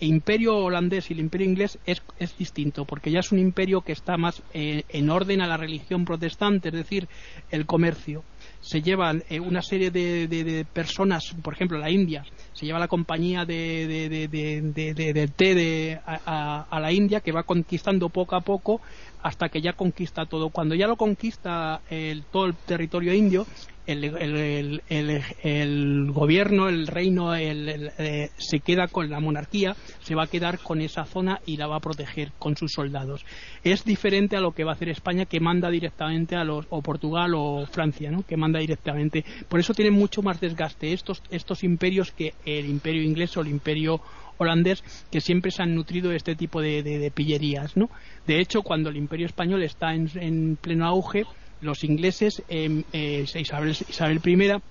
[0.00, 2.02] imperio holandés y el imperio inglés es,
[2.36, 6.04] distinto, porque ya es un imperio que está más eh, en orden a la religión
[6.04, 7.06] protestante, es decir,
[7.50, 8.24] el comercio.
[8.60, 13.44] Se llevan eh, una serie de, personas, por ejemplo, la India, se lleva la compañía
[13.44, 18.80] de, té a, a, la India, que va conquistando poco a poco
[19.24, 20.50] hasta que ya conquista todo.
[20.50, 23.46] Cuando ya lo conquista el, todo el territorio indio,
[23.86, 30.58] el, el, gobierno, el reino eh, se queda con la monarquía, se va a quedar
[30.58, 33.24] con esa zona y la va a proteger con sus soldados.
[33.62, 36.82] Es diferente a lo que va a hacer España, que manda directamente a los, o
[36.82, 38.24] Portugal o Francia, ¿no?
[38.26, 39.24] que manda directamente.
[39.48, 43.48] Por eso tienen mucho más desgaste estos, estos imperios que el imperio inglés o el
[43.48, 44.02] imperio
[44.38, 47.76] holandés que siempre se han nutrido de este tipo de, pillerías.
[47.76, 47.90] ¿no?
[48.26, 51.24] De hecho, cuando el imperio español está en pleno auge,
[51.64, 54.62] los ingleses, eh, eh, Isabel, Isabel I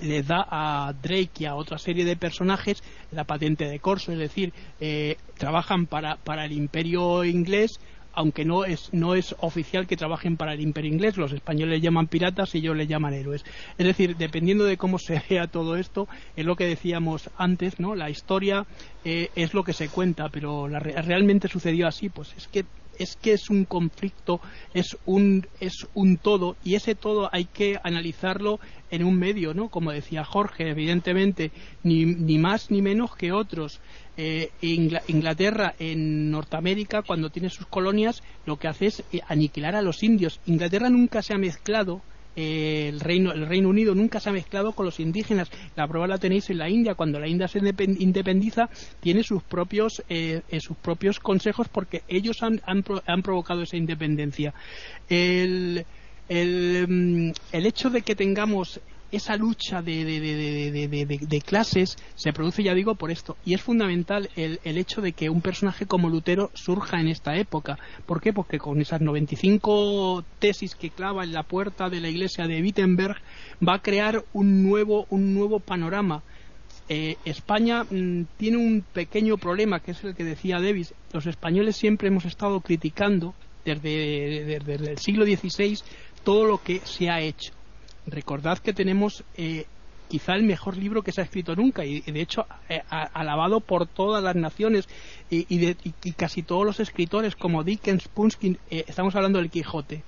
[0.00, 4.18] les da a Drake y a otra serie de personajes la patente de corso, es
[4.18, 7.78] decir, eh, trabajan para, para el imperio inglés,
[8.14, 12.06] aunque no es, no es oficial que trabajen para el imperio inglés, los españoles llaman
[12.06, 13.44] piratas y ellos le llaman héroes.
[13.78, 17.94] Es decir, dependiendo de cómo se vea todo esto, es lo que decíamos antes, ¿no?
[17.94, 18.66] La historia
[19.04, 22.64] eh, es lo que se cuenta, pero la, realmente sucedió así, pues es que
[22.98, 24.40] es que es un conflicto,
[24.72, 29.68] es un, es un todo, y ese todo hay que analizarlo en un medio, ¿no?
[29.68, 31.50] Como decía Jorge, evidentemente,
[31.82, 33.80] ni, ni más ni menos que otros.
[34.16, 39.82] Eh, Inglaterra en Norteamérica, cuando tiene sus colonias, lo que hace es eh, aniquilar a
[39.82, 40.40] los indios.
[40.46, 42.02] Inglaterra nunca se ha mezclado
[42.36, 45.50] el, Reino, el Reino Unido nunca se ha mezclado con los indígenas.
[45.76, 46.94] La prueba la tenéis en la India.
[46.94, 48.68] Cuando la India se independiza,
[49.00, 54.54] tiene sus propios, eh, eh, sus propios consejos porque ellos han, han, provocado esa independencia.
[55.08, 55.84] El,
[56.28, 58.80] el, mm, el hecho de que tengamos
[59.16, 63.36] esa lucha de, de, clases se produce, ya digo, por esto.
[63.44, 67.36] Y es fundamental el, el, hecho de que un personaje como Lutero surja en esta
[67.36, 67.78] época.
[68.06, 68.32] ¿Por qué?
[68.32, 73.16] Porque con esas 95 tesis que clava en la puerta de la iglesia de Wittenberg
[73.66, 76.22] va a crear un nuevo, un nuevo panorama.
[76.88, 80.94] Eh, España mm, tiene un pequeño problema, que es el que decía Davis.
[81.12, 85.78] Los españoles siempre hemos estado criticando desde, desde el siglo XVI
[86.22, 87.52] todo lo que se ha hecho
[88.06, 89.66] recordad que tenemos eh,
[90.08, 93.86] quizá el mejor libro que se ha escrito nunca y de hecho eh, alabado por
[93.86, 94.88] todas las naciones
[95.30, 100.02] y, casi todos los escritores como Dickens, Punskin, eh, estamos hablando del Quijote.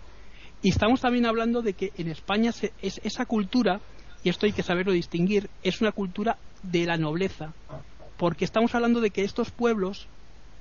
[0.63, 2.51] Y estamos también hablando de que en España
[2.83, 3.81] es, esa cultura,
[4.25, 7.53] y esto hay que saberlo distinguir, es una cultura de la nobleza.
[8.17, 10.09] Porque estamos hablando de que estos pueblos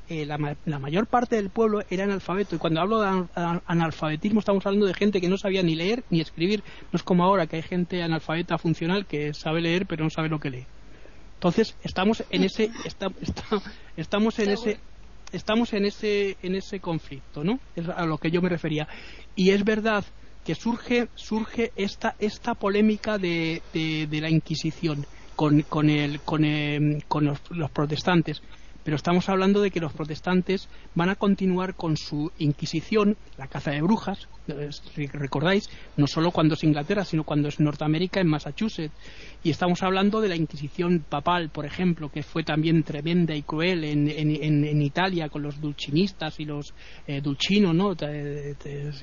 [0.10, 2.56] eh, la, mayor parte del pueblo era analfabeto.
[2.56, 3.28] Y cuando hablo de
[3.66, 6.64] analfabetismo estamos hablando de gente que no sabía ni leer ni escribir.
[6.92, 10.30] No es como ahora que hay gente analfabeta funcional que sabe leer pero no sabe
[10.30, 10.66] lo que lee.
[11.36, 12.72] Entonces estamos en ese
[13.98, 14.80] estamos en ese
[15.32, 18.88] estamos en ese en ese conflicto no es a lo que yo me refería.
[19.36, 20.06] Y es verdad
[20.46, 27.02] que surge, surge esta, esta polémica de, de, la Inquisición con, con, el, con, eh,
[27.08, 28.44] con los protestantes
[28.86, 33.72] pero estamos hablando de que los protestantes van a continuar con su Inquisición, la caza
[33.72, 34.30] de brujas,
[35.14, 38.94] recordáis, no solo cuando es Inglaterra, sino cuando es Norteamérica, en Massachusetts.
[39.44, 43.84] Y estamos hablando de la Inquisición papal, por ejemplo, que fue también tremenda y cruel
[43.84, 46.74] en, en, Italia con los dulcinistas y los
[47.08, 47.96] eh, dulcinos, ¿no?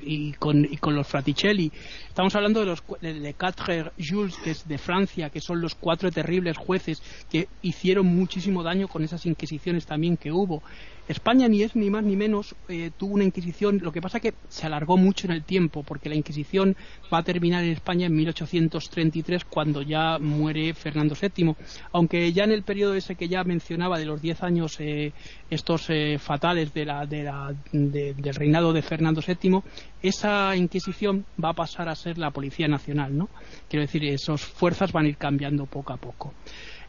[0.01, 1.71] Y con, y con los fraticelli.
[2.07, 6.11] Estamos hablando de los de Quatre Jules, que es de Francia, que son los cuatro
[6.11, 10.63] terribles jueces que hicieron muchísimo daño con esas inquisiciones también que hubo.
[11.07, 14.33] España ni es ni más ni menos eh, tuvo una Inquisición, lo que pasa que
[14.47, 16.75] se alargó mucho en el tiempo, porque la Inquisición
[17.13, 21.55] va a terminar en España en 1833 cuando ya muere Fernando VII,
[21.91, 25.11] aunque ya en el periodo ese que ya mencionaba de los diez años eh,
[25.49, 29.61] estos eh, fatales de la, de la, del reinado de Fernando VII,
[30.01, 33.29] esa Inquisición va a pasar a ser la Policía Nacional, ¿no?
[33.69, 36.33] Quiero decir, esas fuerzas van a ir cambiando poco a poco.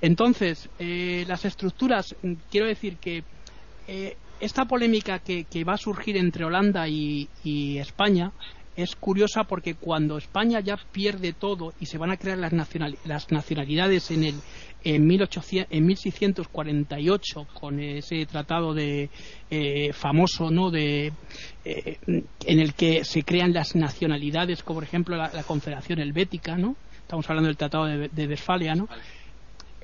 [0.01, 2.15] Entonces, las estructuras,
[2.51, 3.25] quiero decir que
[3.87, 7.29] eh, esta polémica que, va a surgir entre Holanda y,
[7.79, 8.33] España
[8.77, 12.53] es curiosa porque cuando España ya pierde todo y se van a crear las,
[13.31, 14.35] nacionalidades en el
[14.83, 19.11] en, 1648 con ese tratado de
[19.49, 21.13] eh, famoso no de
[21.65, 26.75] eh, en el que se crean las nacionalidades como por ejemplo la, Confederación Helvética no
[27.01, 28.89] estamos hablando del tratado de, de Westfalia no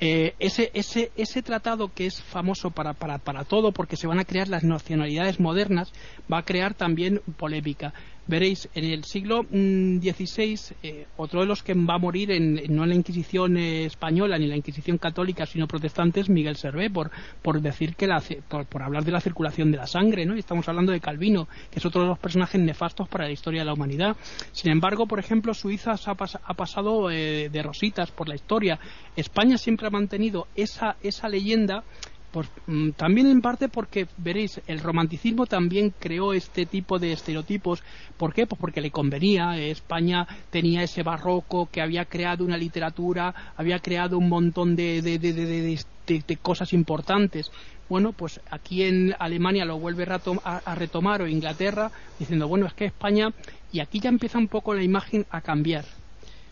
[0.00, 4.18] eh, ese, ese, ese tratado que es famoso para, para, para todo porque se van
[4.18, 5.92] a crear las nacionalidades modernas
[6.32, 7.92] va a crear también polémica
[8.30, 12.54] veréis, en el siglo XVI, mm, eh, otro de los que va a morir en,
[12.74, 16.56] no en la Inquisición eh, española ni en la Inquisición católica, sino protestante, es Miguel
[16.56, 17.10] Servé, por,
[17.42, 20.36] por decir que la, por, hablar de la circulación de la sangre, ¿no?
[20.36, 23.60] Y estamos hablando de Calvino, que es otro de los personajes nefastos para la historia
[23.60, 24.16] de la humanidad.
[24.52, 28.78] Sin embargo, por ejemplo, Suiza ha, pasado eh, de rositas por la historia.
[29.16, 31.84] España siempre ha mantenido esa, esa leyenda
[32.30, 32.48] pues
[32.96, 37.82] también en parte porque, veréis, el romanticismo también creó este tipo de estereotipos.
[38.16, 38.46] ¿Por qué?
[38.46, 39.58] Pues porque le convenía.
[39.58, 45.18] España tenía ese barroco que había creado una literatura, había creado un montón de, de,
[45.18, 47.50] de, cosas importantes.
[47.88, 50.06] Bueno, pues aquí en Alemania lo vuelve
[50.44, 53.30] a retomar o Inglaterra diciendo, bueno, es que España,
[53.72, 55.84] y aquí ya empieza un poco la imagen a cambiar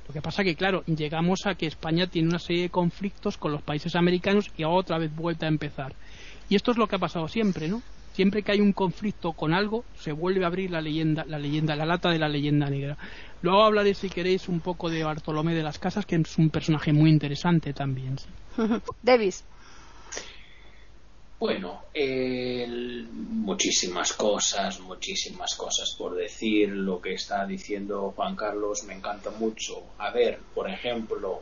[0.08, 3.52] lo que pasa que, claro, llegamos a que España tiene una serie de conflictos con
[3.52, 5.94] los países americanos y otra vez vuelta a empezar.
[6.48, 7.82] Y esto es lo que ha pasado siempre, ¿no?
[8.14, 11.76] Siempre que hay un conflicto con algo, se vuelve a abrir la leyenda, la leyenda,
[11.76, 12.96] la lata de la leyenda negra.
[13.42, 16.94] Luego hablaré, si queréis, un poco de Bartolomé de las Casas, que es un personaje
[16.94, 18.16] muy interesante también.
[19.02, 19.44] Davis.
[21.38, 21.82] Bueno,
[23.48, 26.68] muchísimas cosas, muchísimas cosas por decir.
[26.68, 29.82] Lo que está diciendo Juan Carlos me encanta mucho.
[29.96, 31.40] A ver, por ejemplo,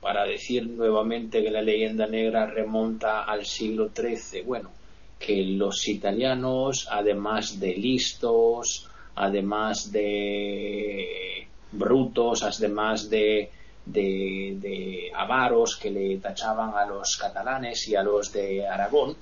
[0.00, 4.42] para decir nuevamente que la leyenda negra remonta al siglo XIII.
[4.42, 4.72] Bueno,
[5.16, 13.50] que los italianos, además de listos, además de brutos, además de
[13.86, 19.16] de, avaros que le tachaban a los catalanes y a los de Aragón,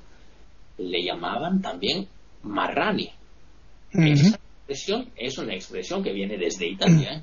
[0.79, 2.07] le llamaban también
[2.43, 3.11] marrani.
[3.93, 7.15] Esa expresión es una expresión que viene desde Italia.
[7.15, 7.23] ¿eh?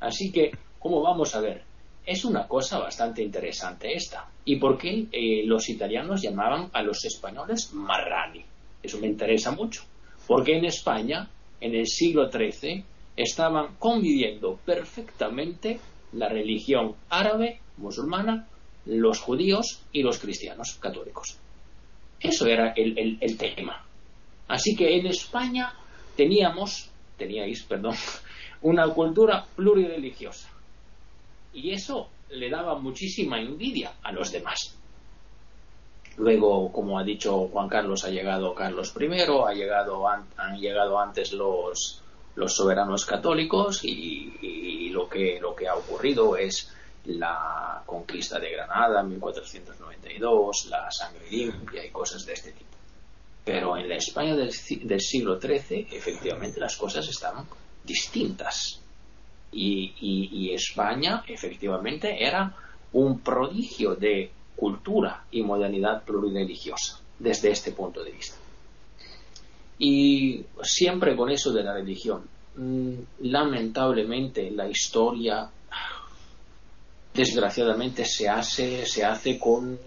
[0.00, 1.62] Así que, como vamos a ver,
[2.04, 4.28] es una cosa bastante interesante esta.
[4.44, 8.44] ¿Y por qué eh, los italianos llamaban a los españoles marrani?
[8.82, 9.82] Eso me interesa mucho.
[10.26, 11.28] Porque en España,
[11.60, 12.84] en el siglo XIII,
[13.16, 15.78] estaban conviviendo perfectamente
[16.12, 18.46] la religión árabe, musulmana,
[18.84, 21.38] los judíos y los cristianos católicos.
[22.28, 23.84] Eso era el, tema.
[24.48, 25.72] Así que en España
[26.16, 27.94] teníamos, teníais, perdón,
[28.62, 30.48] una cultura plurireligiosa.
[31.52, 34.76] Y eso le daba muchísima envidia a los demás.
[36.18, 41.32] Luego, como ha dicho Juan Carlos, ha llegado Carlos I, ha llegado, han llegado antes
[41.32, 42.02] los,
[42.36, 46.72] los soberanos católicos y, lo, que, lo que ha ocurrido es
[47.06, 52.76] la conquista de Granada en 1492, la sangre limpia y cosas de este tipo.
[53.44, 57.46] Pero en la España del, siglo XIII, efectivamente, las cosas estaban
[57.84, 58.80] distintas.
[59.52, 62.54] Y, España, efectivamente, era
[62.92, 68.36] un prodigio de cultura y modernidad plurireligiosa, desde este punto de vista.
[69.78, 72.22] Y siempre con eso de la religión.
[72.56, 75.48] Mm, lamentablemente la historia,
[77.16, 79.78] desgraciadamente, se hace, se hace con,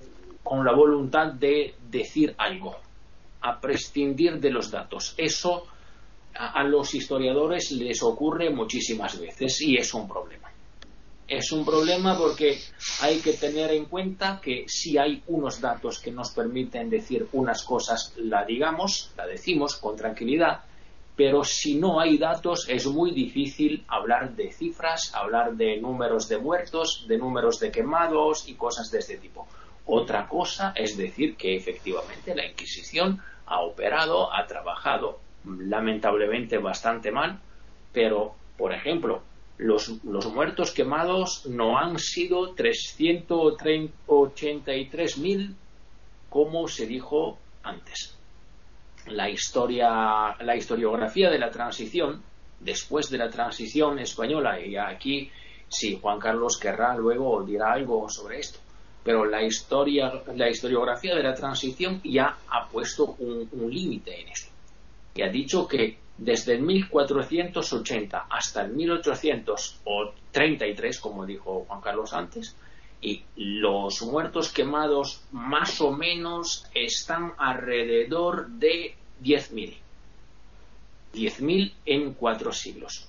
[0.43, 2.75] con la voluntad de decir algo,
[3.41, 5.13] a prescindir de los datos.
[5.17, 5.65] Eso
[6.33, 10.49] a los historiadores les ocurre muchísimas veces y es un problema.
[11.27, 12.57] Es un problema porque
[13.01, 17.63] hay que tener en cuenta que si hay unos datos que nos permiten decir unas
[17.63, 20.61] cosas, la digamos, la decimos con tranquilidad,
[21.19, 26.37] pero si no hay datos es muy difícil hablar de cifras, hablar de números de
[26.37, 29.45] muertos, de números de quemados y cosas de este tipo.
[29.85, 37.41] Otra cosa es decir que efectivamente la Inquisición ha operado, ha trabajado lamentablemente bastante mal,
[37.91, 39.21] pero, por ejemplo,
[39.57, 39.89] los,
[40.33, 45.53] muertos quemados no han sido 383.000
[46.29, 48.18] como se dijo antes.
[49.07, 52.21] La historia, la historiografía de la transición,
[52.59, 55.31] después de la transición española, y aquí
[55.67, 58.59] si Juan Carlos querrá luego dirá algo sobre esto,
[59.03, 64.29] pero la historia, la historiografía de la transición ya ha puesto un, un límite en
[64.29, 64.51] esto.
[65.15, 72.55] Y ha dicho que desde el 1480 hasta el 1833, como dijo Juan Carlos antes,
[73.01, 79.77] y los muertos quemados más o menos están alrededor de 10.000.
[81.13, 83.07] 10.000 en cuatro siglos.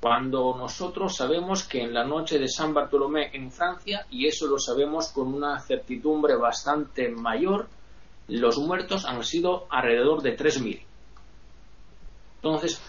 [0.00, 4.58] Cuando nosotros sabemos que en la noche de San Bartolomé en Francia, y eso lo
[4.58, 7.68] sabemos con una certidumbre bastante mayor,
[8.28, 10.82] los muertos han sido alrededor de 3.000.
[12.36, 12.80] Entonces,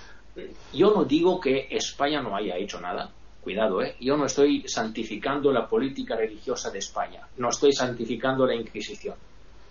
[0.74, 3.10] yo no digo que España no haya hecho nada.
[3.46, 3.96] Cuidado, ¿eh?
[4.00, 7.28] Yo no estoy santificando la política religiosa de España.
[7.38, 9.14] No estoy santificando la Inquisición.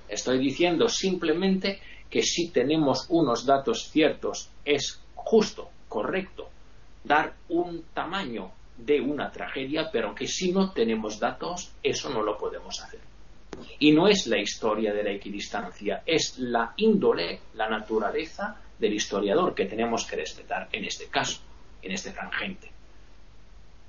[0.08, 6.48] Estoy diciendo simplemente que si tenemos unos datos ciertos, es justo, correcto,
[7.02, 12.38] dar un tamaño de una tragedia, pero que si no tenemos datos, eso no lo
[12.38, 13.00] podemos hacer.
[13.80, 19.52] Y no es la historia de la equidistancia, es la índole, la naturaleza del historiador
[19.52, 21.40] que tenemos que respetar en este caso,
[21.82, 22.73] en este frangente.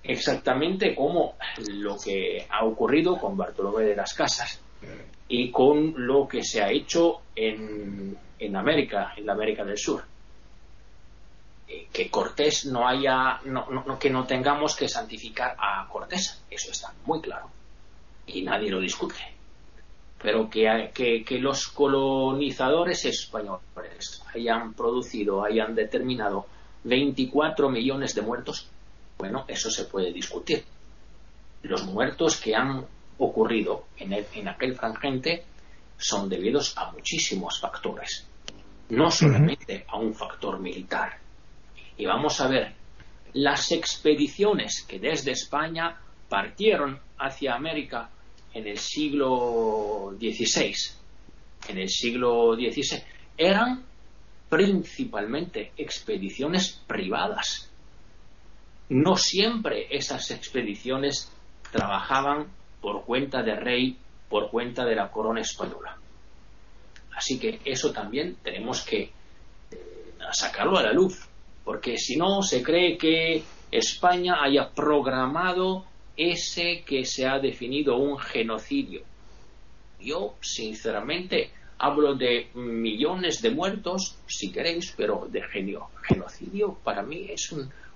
[0.08, 1.36] Exactamente como
[1.68, 4.62] lo que ha ocurrido con Bartolomé de las Casas
[5.28, 10.04] y con lo que se ha hecho en, en América, en la América del Sur.
[11.68, 16.72] Eh, que Cortés no haya, no, no, que no tengamos que santificar a Cortés, eso
[16.72, 17.50] está muy claro
[18.28, 19.36] y nadie lo discute
[20.26, 20.92] pero que,
[21.24, 26.48] que, los colonizadores españoles hayan producido, hayan determinado
[26.84, 28.68] 24 millones de muertos,
[29.18, 30.64] bueno, eso se puede discutir.
[31.64, 32.86] Los muertos que han
[33.18, 35.46] ocurrido en, en aquel frangente
[35.98, 38.28] son debidos a muchísimos factores,
[38.90, 41.18] no solamente a un factor militar.
[41.98, 42.74] Y vamos a ver,
[43.34, 45.98] las expediciones que desde España
[46.30, 48.10] partieron hacia América
[48.54, 50.74] en el siglo XVI,
[51.70, 53.02] en el siglo XVI,
[53.38, 53.84] eran
[54.50, 57.70] principalmente expediciones privadas.
[58.90, 61.32] No siempre esas expediciones
[61.72, 62.48] trabajaban
[62.82, 63.98] por cuenta de rey,
[64.30, 65.98] por cuenta de la corona española.
[67.16, 69.12] Así que eso también tenemos que eh,
[70.32, 71.28] sacarlo a la luz,
[71.64, 78.18] porque si no se cree que España haya programado ese que se ha definido un
[78.18, 79.02] genocidio.
[80.00, 85.42] Yo, sinceramente, hablo de millones de muertos, si queréis, pero de
[86.04, 87.54] genocidio para mí es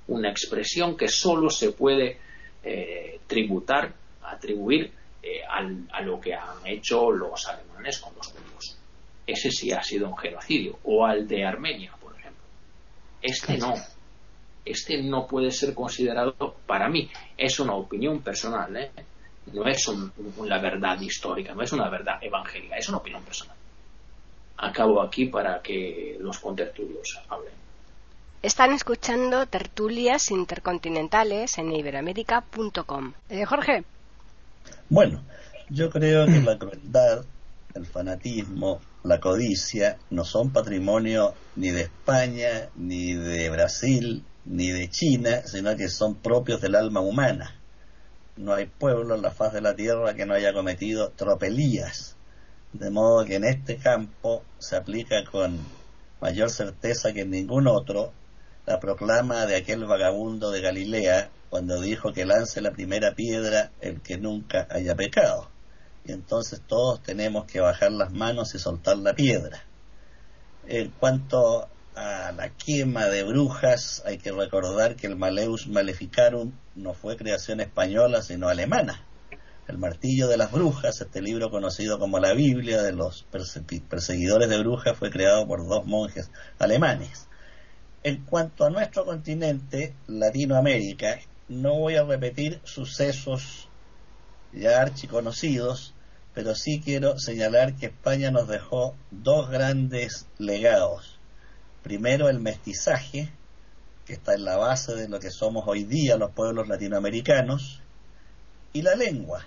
[0.10, 2.18] una expresión que solo se puede
[2.64, 3.94] eh, tributar,
[4.24, 4.92] atribuir
[5.22, 8.78] eh, a lo que han hecho los alemanes con los judíos.
[9.26, 12.44] Ese sí ha sido un genocidio, o al de Armenia, por ejemplo.
[13.22, 13.76] Este no,
[14.66, 17.10] este no puede ser considerado para mí.
[17.38, 18.92] Es una opinión personal, ¿eh?
[19.54, 23.56] no es una verdad histórica, no es una verdad evangélica, es una opinión personal.
[24.58, 27.54] Acabo aquí para que los contertulios hablen.
[28.42, 33.12] Están escuchando tertulias intercontinentales en iberoamérica.com.
[33.28, 33.84] Eh, Jorge.
[34.88, 35.22] Bueno,
[35.70, 37.26] yo creo que la crueldad,
[37.74, 44.90] el fanatismo, la codicia no son patrimonio ni de España, ni de Brasil, ni de
[44.90, 47.60] China, sino que son propios del alma humana.
[48.38, 52.16] No hay pueblo en la faz de la tierra que no haya cometido tropelías.
[52.72, 55.60] De modo que en este campo se aplica con
[56.22, 58.14] mayor certeza que en ningún otro
[58.70, 64.00] la proclama de aquel vagabundo de Galilea cuando dijo que lance la primera piedra el
[64.00, 65.50] que nunca haya pecado.
[66.06, 69.64] Y entonces todos tenemos que bajar las manos y soltar la piedra.
[70.68, 76.94] En cuanto a la quema de brujas, hay que recordar que el Maleus Maleficarum no
[76.94, 79.04] fue creación española, sino alemana.
[79.68, 83.26] El martillo de las brujas, este libro conocido como la Biblia de los
[83.90, 87.29] perseguidores de brujas, fue creado por dos monjes alemanes.
[88.02, 91.20] En cuanto a nuestro continente, Latinoamérica,
[91.50, 93.68] no voy a repetir sucesos
[94.54, 95.94] ya archiconocidos,
[96.34, 101.20] pero sí quiero señalar que España nos dejó dos grandes legados.
[101.84, 103.34] Primero, el mestizaje,
[104.06, 107.82] que está en la base de lo que somos hoy día los pueblos latinoamericanos,
[108.72, 109.46] y la lengua,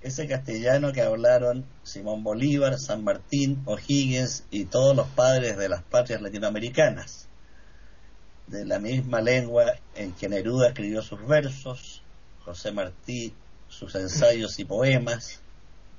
[0.00, 5.82] ese castellano que hablaron Simón Bolívar, San Martín, O'Higgins y todos los padres de las
[5.82, 7.28] patrias latinoamericanas,
[8.46, 12.02] de la misma lengua en que Neruda escribió sus versos,
[12.44, 13.32] José Martí
[13.68, 15.40] sus ensayos y poemas,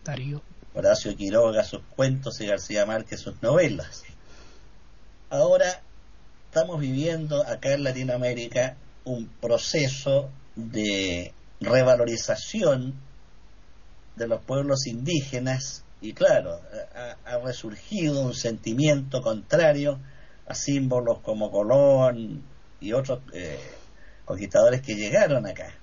[0.03, 0.41] Darío.
[0.73, 4.03] Horacio Quiroga sus cuentos y García Márquez sus novelas.
[5.29, 5.81] Ahora
[6.45, 12.93] estamos viviendo acá en Latinoamérica un proceso de revalorización
[14.15, 16.61] de los pueblos indígenas y claro,
[17.25, 19.99] ha, resurgido un sentimiento contrario
[20.47, 22.43] a símbolos como Colón
[22.79, 23.59] y otros eh,
[24.25, 25.73] conquistadores que llegaron acá.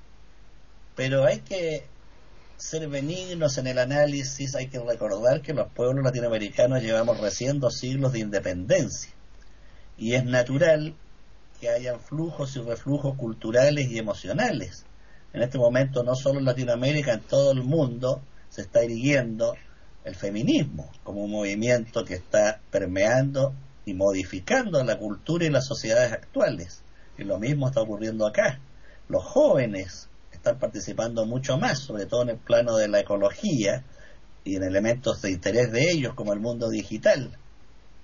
[0.96, 1.84] Pero hay que
[2.56, 7.76] ser benignos en el análisis, hay que recordar que los pueblos latinoamericanos llevamos recién dos
[7.78, 9.12] siglos de independencia
[9.98, 10.94] y es natural
[11.60, 14.84] que hayan flujos y reflujos culturales y emocionales.
[15.32, 19.54] En este momento no solo en Latinoamérica, en todo el mundo se está irguiendo
[20.04, 23.54] el feminismo como un movimiento que está permeando
[23.86, 26.82] y modificando la cultura y las sociedades actuales.
[27.18, 28.60] Y lo mismo está ocurriendo acá.
[29.08, 33.84] Los jóvenes están participando mucho más, sobre todo en el plano de la ecología
[34.44, 37.36] y en elementos de interés de ellos como el mundo digital.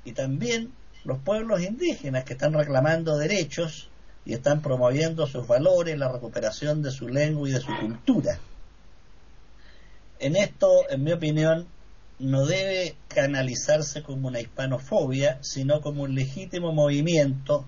[0.04, 0.72] Y también
[1.04, 3.88] los pueblos indígenas que están reclamando derechos
[4.24, 8.38] y están promoviendo sus valores, la recuperación de su lengua y de su cultura.
[10.18, 11.66] En esto, en mi opinión,
[12.20, 17.66] no debe canalizarse como una hispanofobia, sino como un legítimo movimiento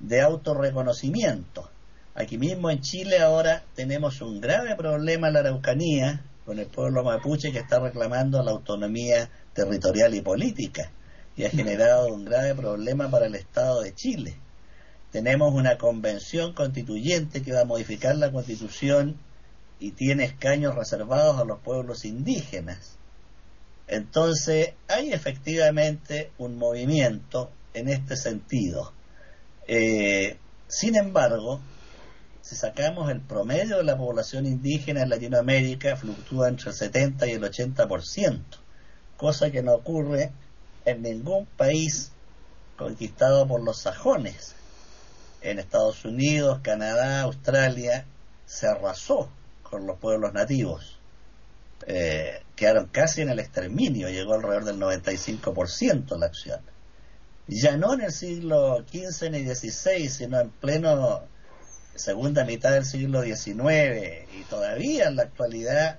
[0.00, 1.70] de autorreconocimiento.
[2.14, 7.04] Aquí mismo en Chile ahora tenemos un grave problema en la Araucanía con el pueblo
[7.04, 10.90] mapuche que está reclamando la autonomía territorial y política
[11.36, 14.36] y ha generado un grave problema para el Estado de Chile.
[15.10, 19.18] Tenemos una convención constituyente que va a modificar la constitución
[19.78, 22.98] y tiene escaños reservados a los pueblos indígenas.
[23.92, 28.90] Entonces, hay efectivamente un movimiento en este sentido.
[29.68, 31.60] Eh, sin embargo,
[32.40, 37.30] si sacamos el promedio de la población indígena en Latinoamérica, fluctúa entre el 70 y
[37.32, 38.40] el 80%,
[39.18, 40.32] cosa que no ocurre
[40.86, 42.12] en ningún país
[42.78, 44.54] conquistado por los sajones.
[45.42, 48.06] En Estados Unidos, Canadá, Australia,
[48.46, 49.28] se arrasó
[49.62, 50.98] con los pueblos nativos.
[51.86, 56.60] Eh, quedaron casi en el exterminio, llegó alrededor del 95% la acción.
[57.48, 61.22] Ya no en el siglo XV ni XVI, sino en pleno
[61.96, 65.98] segunda mitad del siglo XIX y todavía en la actualidad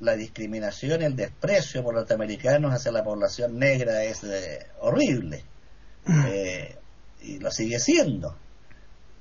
[0.00, 5.44] la discriminación y el desprecio por los norteamericanos hacia la población negra es eh, horrible
[6.06, 6.22] mm.
[6.28, 6.76] eh,
[7.24, 8.34] y lo sigue siendo.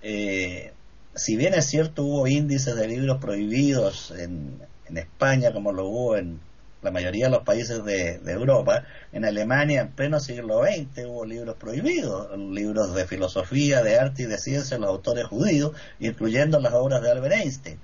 [0.02, 0.72] Eh,
[1.14, 6.16] si bien es cierto hubo índices de libros prohibidos en, en, España como lo hubo
[6.16, 6.40] en
[6.82, 11.56] la mayoría de los países de, Europa, en Alemania en pleno siglo XX hubo libros
[11.58, 16.74] prohibidos, libros de filosofía, de arte y de ciencia de los autores judíos, incluyendo las
[16.74, 17.80] obras de Albert Einstein.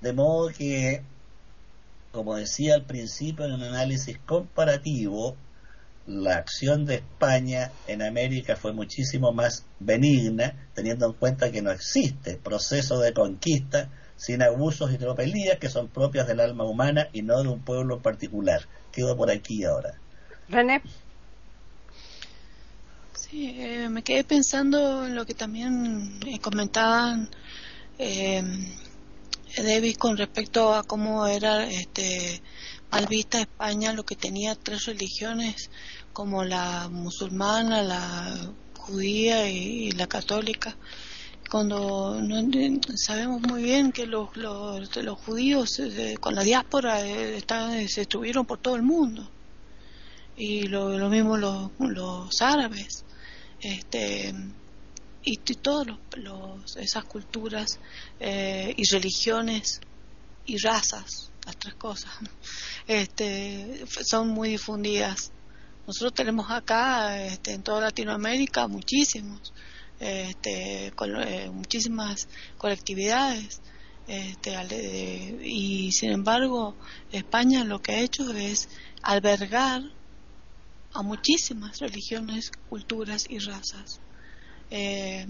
[0.00, 1.02] De modo que
[2.12, 5.36] como decía al principio en un análisis comparativo,
[6.06, 11.70] la acción de España en América fue muchísimo más benigna, teniendo en cuenta que no
[11.70, 13.90] existe proceso de conquista
[14.20, 17.96] sin abusos y tropelías que son propias del alma humana y no de un pueblo
[17.96, 18.66] en particular.
[18.92, 19.94] Quedo por aquí ahora.
[20.50, 20.82] René.
[23.14, 27.30] Sí, eh, me quedé pensando en lo que también comentaban.
[27.98, 28.42] Eh,
[29.56, 32.42] David con respecto a cómo era este
[32.90, 35.70] mal vista España lo que tenía tres religiones
[36.12, 40.76] como la musulmana la judía y, la católica
[41.50, 47.36] cuando no, sabemos muy bien que los, los, los judíos eh, con la diáspora eh,
[47.36, 49.28] están, se estuvieron por todo el mundo.
[50.36, 53.04] Y lo, lo mismo los, los árabes
[53.60, 54.34] este
[55.22, 55.86] y, todas
[56.16, 57.78] los, esas culturas
[58.18, 59.80] eh, y religiones
[60.46, 62.12] y razas, las tres cosas,
[62.86, 65.30] este, son muy difundidas.
[65.86, 69.52] Nosotros tenemos acá, este, en toda Latinoamérica, muchísimos,
[70.00, 72.28] este, eh, muchísimas
[72.58, 73.60] colectividades.
[74.06, 76.74] Este, y sin embargo,
[77.12, 78.68] España lo que ha hecho es
[79.02, 79.82] albergar
[80.92, 84.00] a muchísimas religiones, culturas y razas
[84.72, 85.26] Eh,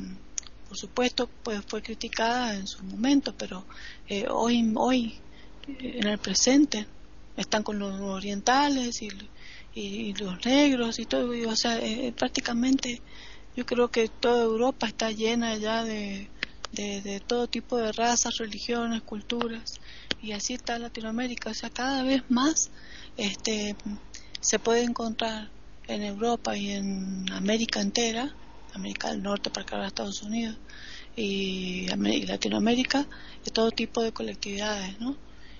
[0.68, 3.64] por supuesto, pues fue criticada en su momento, pero
[4.06, 5.14] eh, hoy, hoy,
[5.66, 6.86] en el presente,
[7.36, 9.08] están con los orientales y,
[9.74, 13.00] y, los negros y todo, o sea, eh, prácticamente
[13.60, 16.28] yo creo que toda Europa está llena ya de,
[16.72, 19.74] de, todo tipo de razas, religiones, culturas,
[20.22, 22.70] y así está Latinoamérica, o sea, cada vez más
[23.18, 23.76] este,
[24.40, 25.50] se puede encontrar
[25.88, 28.34] en Europa y en América entera,
[28.72, 30.56] América del Norte para acá Estados Unidos
[31.14, 31.86] y,
[32.26, 33.06] Latinoamérica,
[33.44, 35.18] de todo tipo de colectividades, ¿no?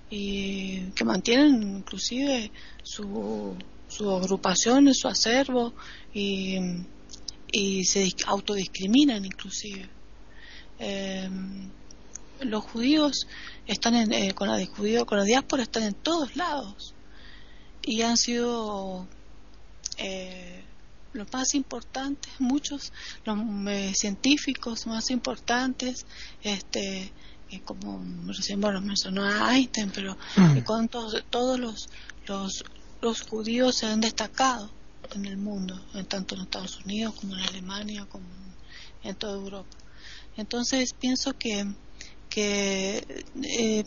[0.09, 2.51] Y que mantienen inclusive
[2.83, 3.55] su,
[3.89, 5.75] sus agrupaciones, su acervo
[6.15, 6.57] y,
[7.53, 9.89] y se autodiscriminan inclusive.
[10.79, 11.71] Em,
[12.41, 13.27] los judíos
[13.67, 16.95] están en, eh, con la judío, con la diáspora están en todos lados
[17.83, 19.07] y han sido
[19.99, 20.65] eh,
[21.13, 22.93] los más importantes, muchos
[23.25, 23.39] los
[23.69, 26.07] eh, científicos más importantes,
[26.43, 27.13] este,
[27.65, 30.61] como recién bueno mencionó a Einstein, pero mm.
[30.61, 31.25] con todos,
[31.59, 31.89] los,
[32.27, 32.65] los,
[33.03, 34.71] los judíos se han destacado
[35.15, 38.27] en el mundo, tanto en Estados Unidos como en Alemania, como
[39.03, 39.77] en toda Europa.
[40.37, 41.67] Entonces pienso que,
[42.29, 43.85] que eh,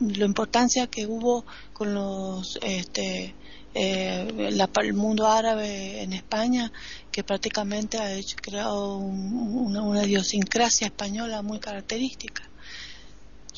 [0.00, 3.34] la importancia que hubo con los este,
[3.74, 6.72] eh, el mundo árabe en España,
[7.12, 12.42] que prácticamente ha hecho, creado una, idiosincrasia española muy característica.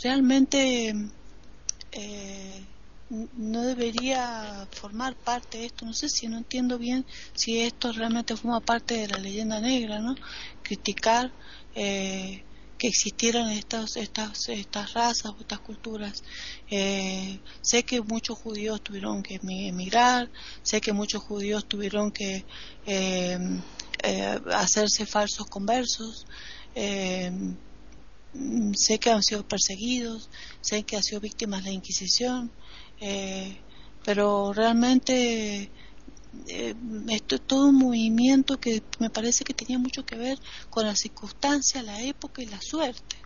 [0.02, 0.94] Realmente
[1.92, 2.64] eh,
[3.10, 8.36] no debería formar parte de esto, no sé si no entiendo bien si esto realmente
[8.36, 10.14] forma parte de la leyenda negra, ¿no?
[10.62, 11.32] Criticar
[11.74, 12.44] eh,
[12.78, 16.22] que existieran estas, estas, estas razas o estas culturas.
[16.70, 20.30] Eh, sé que muchos judíos tuvieron que emigrar,
[20.62, 22.44] sé que muchos judíos tuvieron que
[22.86, 23.38] eh,
[24.04, 26.26] eh, hacerse falsos conversos,
[26.74, 27.58] sé
[29.00, 30.30] que han sido perseguidos,
[30.60, 32.52] sé que han sido víctimas de la Inquisición,
[34.04, 35.70] pero realmente
[36.46, 36.74] eh,
[37.08, 40.38] esto es todo un movimiento que me parece que tenía mucho que ver
[40.70, 43.16] con la circunstancia, la época y la suerte,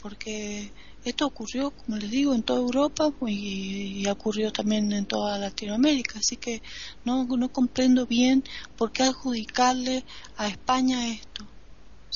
[0.00, 0.72] porque
[1.04, 6.36] esto ocurrió, como les digo, en toda Europa y, ocurrió también en toda Latinoamérica, así
[6.36, 6.62] que
[7.04, 8.44] no, no comprendo bien
[8.76, 10.04] por qué adjudicarle
[10.36, 11.51] a España esto.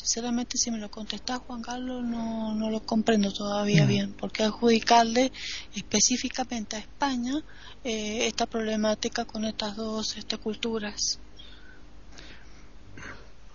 [0.06, 4.12] Sinceramente, si me lo contestás, Juan Carlos, no, no lo comprendo todavía bien.
[4.12, 5.32] ¿Por qué adjudicarle
[5.74, 7.42] específicamente a España
[7.88, 11.20] eh, esta problemática con estas dos este, culturas.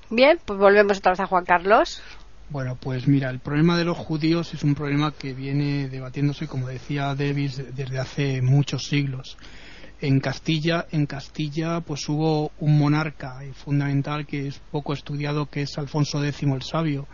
[0.09, 2.01] Bien, pues volvemos otra vez a Juan Carlos.
[2.49, 6.67] Bueno, pues mira, el problema de los judíos es un problema que viene debatiéndose, como
[6.67, 9.37] decía Davis, desde hace muchos siglos.
[10.01, 15.77] En Castilla, en Castilla, pues hubo un monarca fundamental que es poco estudiado, que es
[15.77, 17.07] Alfonso X el Sabio,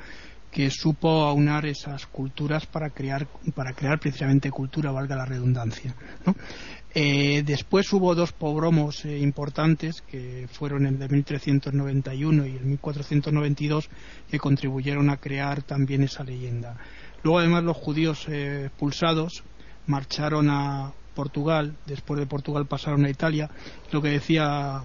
[0.50, 5.94] que supo aunar esas culturas para crear, para crear precisamente cultura, valga la redundancia.
[6.26, 6.34] ¿no?
[6.96, 13.90] Eh, después hubo dos pogromos eh, importantes que fueron el de 1391 y el 1492
[14.32, 16.78] que contribuyeron a crear también esa leyenda.
[17.22, 19.44] Luego además los judíos eh, expulsados
[19.86, 23.50] marcharon a Portugal, después de Portugal pasaron a Italia.
[23.92, 24.84] Lo que decía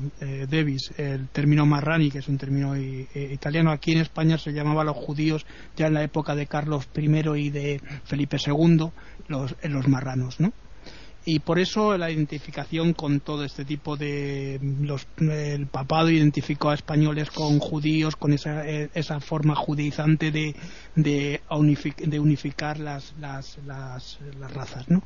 [0.48, 4.96] Davis, el término marrani, que es un término italiano, aquí en España se llamaba los
[4.96, 5.44] judíos
[5.76, 8.90] ya en la época de Carlos I y de Felipe II,
[9.28, 10.52] los marranos, ¿no?
[11.24, 16.74] Y por eso la identificación con todo este tipo de los, el papado identificó a
[16.74, 20.56] españoles con judíos con esa, eh, esa forma judaizante de,
[20.96, 21.40] de,
[22.18, 24.18] unificar las, las, las,
[24.52, 25.02] razas ¿no?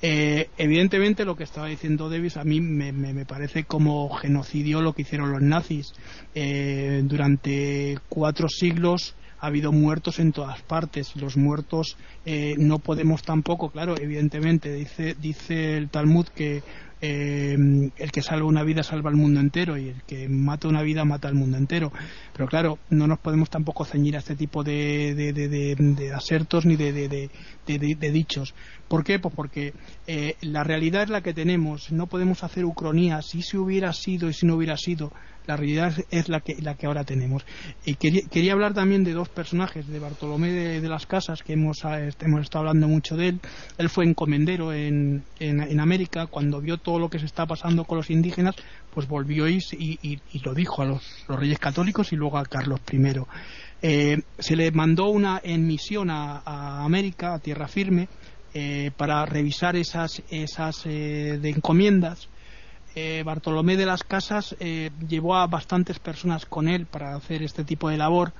[0.00, 4.94] Eh, evidentemente lo que estaba diciendo Davis a mí me, me, parece como genocidio lo
[4.94, 5.92] que hicieron los nazis
[6.34, 11.16] eh, durante cuatro siglos ha habido muertos en todas partes.
[11.16, 16.62] Los muertos eh, no podemos tampoco, claro, evidentemente, dice, dice el Talmud que
[17.04, 17.56] eh,
[17.96, 21.04] el que salva una vida salva al mundo entero y el que mata una vida
[21.04, 21.92] mata al mundo entero.
[22.32, 26.76] Pero claro, no nos podemos tampoco ceñir a este tipo de, de, de, asertos ni
[26.76, 27.28] de,
[28.12, 28.54] dichos.
[28.86, 29.18] ¿Por qué?
[29.18, 29.74] Pues porque
[30.06, 31.90] eh, la realidad es la que tenemos.
[31.90, 33.26] No podemos hacer ucronías.
[33.26, 35.12] Si se hubiera sido y si no hubiera sido
[35.46, 37.44] la realidad es la que, la que ahora tenemos.
[37.84, 42.10] Y quería, hablar también de dos personajes, de Bartolomé de, las Casas, que hemos, eh,
[42.20, 43.40] hemos estado hablando mucho de él.
[43.78, 47.98] Él fue encomendero en, en, América, cuando vio todo lo que se está pasando con
[47.98, 48.54] los indígenas,
[48.94, 52.80] pues volvió y, y, y lo dijo a los, reyes católicos y luego a Carlos
[52.90, 53.02] I.
[53.84, 58.08] Eh, se le mandó una en misión a, América, a tierra firme,
[58.54, 62.28] eh, para revisar esas, esas de encomiendas
[62.94, 67.64] eh, Bartolomé de las Casas eh, llevó a bastantes personas con él para hacer este
[67.64, 68.32] tipo de labor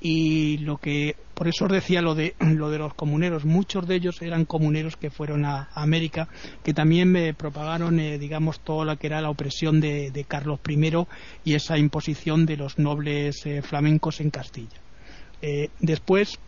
[0.00, 3.44] y lo que por eso os decía lo de lo de los comuneros.
[3.44, 6.28] Muchos de ellos eran comuneros que fueron a, América
[6.62, 11.06] que también me propagaron eh, digamos toda la que era la opresión de, Carlos I
[11.44, 14.80] y esa imposición de los nobles flamencos en Castilla.
[15.80, 16.38] Después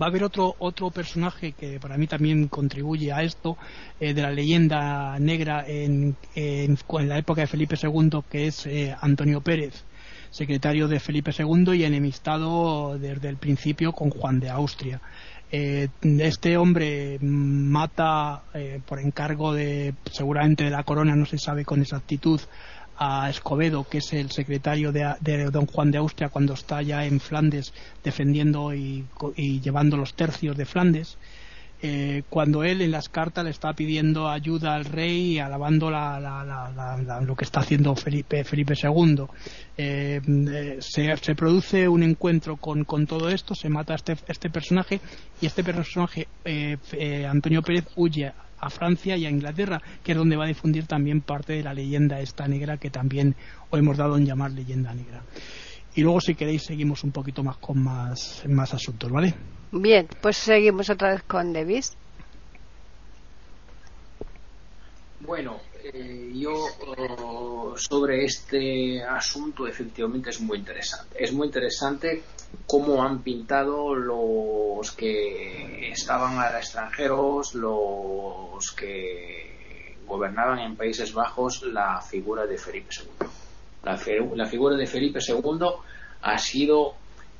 [0.00, 3.56] Va a haber otro, otro personaje que para mí también contribuye a esto,
[4.00, 6.76] eh, de la leyenda negra en, en,
[7.08, 9.84] la época de Felipe II, que es eh, Antonio Pérez,
[10.30, 15.00] secretario de Felipe II y enemistado desde el principio con Juan de Austria.
[15.52, 18.42] Eh, este hombre mata
[18.86, 22.40] por encargo de seguramente de la corona, no se sabe con exactitud,
[22.96, 27.20] a Escobedo, que es el secretario de, don Juan de Austria cuando está ya en
[27.20, 27.72] Flandes
[28.02, 29.04] defendiendo y,
[29.36, 31.18] llevando los tercios de Flandes,
[31.82, 37.36] eh, cuando él en las cartas le está pidiendo ayuda al rey y alabando lo
[37.36, 39.26] que está haciendo Felipe, Felipe II.
[39.76, 45.00] Eh, eh, se, produce un encuentro con, todo esto, se mata este, este personaje
[45.42, 46.26] y este personaje,
[47.28, 48.32] Antonio Pérez, huye
[48.64, 51.74] a Francia y a Inglaterra, que es donde va a difundir también parte de la
[51.74, 53.34] leyenda esta negra que también
[53.70, 55.22] os hemos dado en llamar leyenda negra.
[55.94, 59.34] Y luego, si queréis, seguimos un poquito más con más, más asuntos, ¿vale?
[59.70, 61.96] Bien, pues seguimos otra vez con Davis.
[65.20, 66.54] Bueno, eh, yo
[66.86, 71.22] oh, sobre este asunto efectivamente es muy interesante.
[71.22, 72.22] Es muy interesante
[72.66, 82.00] cómo han pintado los que estaban a extranjeros, los que gobernaban en Países Bajos, la
[82.00, 83.28] figura de Felipe II.
[83.82, 85.66] La, figura de Felipe II
[86.22, 86.94] ha sido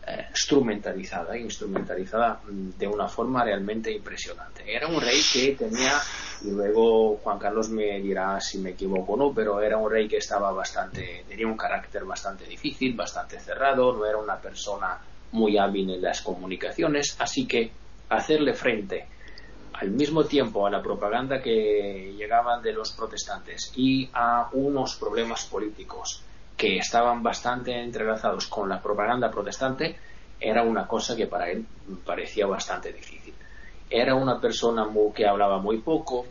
[0.06, 4.62] eh, instrumentalizada, instrumentalizada de una forma realmente impresionante.
[4.66, 5.98] Era un rey que tenía,
[6.42, 10.06] y luego Juan Carlos me dirá si me equivoco o no, pero era un rey
[10.06, 14.98] que estaba bastante, tenía un carácter bastante difícil, bastante cerrado, no era una persona
[15.32, 17.72] muy hábil en las comunicaciones, así que
[18.10, 19.08] hacerle frente
[19.72, 25.46] al mismo tiempo a la propaganda que llegaban de los protestantes y a unos problemas
[25.46, 26.22] políticos
[26.64, 29.96] que estaban bastante entrelazados con la propaganda protestante,
[30.40, 31.66] era una cosa que para él
[32.06, 33.34] parecía bastante difícil.
[33.90, 36.24] Era una persona que hablaba muy poco,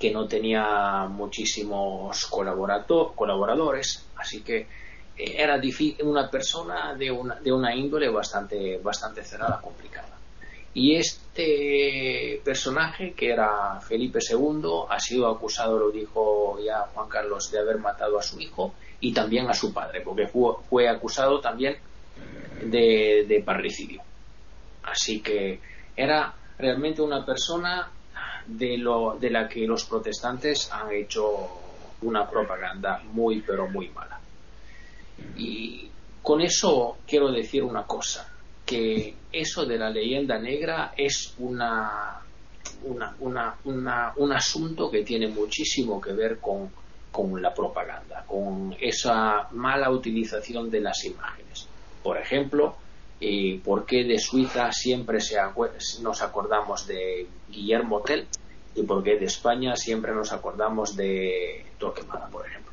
[0.00, 4.66] que no tenía muchísimos colaboradores, así que
[5.14, 5.60] eh, era
[6.04, 10.16] una persona de una, de una índole bastante, bastante cerrada, complicada.
[10.72, 17.50] Y este personaje, que era Felipe II, ha sido acusado, lo dijo ya Juan Carlos,
[17.50, 18.72] de haber matado a su hijo
[19.04, 21.76] y también a su padre, porque fue, acusado también
[22.64, 24.00] de, de parricidio.
[24.82, 25.60] Así que
[25.94, 27.90] era realmente una persona
[28.46, 31.50] de, lo, de la que los protestantes han hecho
[32.00, 34.18] una propaganda muy, pero muy mala.
[35.36, 35.90] Y
[36.22, 38.32] con eso quiero decir una cosa,
[38.64, 42.22] que eso de la leyenda negra es una,
[42.84, 46.70] un asunto que tiene muchísimo que ver con,
[47.40, 51.68] la propaganda, con esa mala utilización de las imágenes.
[52.02, 52.76] Por ejemplo,
[53.20, 55.36] eh, ¿por qué de Suiza siempre se
[56.02, 58.26] nos acordamos de Guillermo Tell
[58.74, 62.72] y por qué de España siempre nos acordamos de Torquemada, por ejemplo?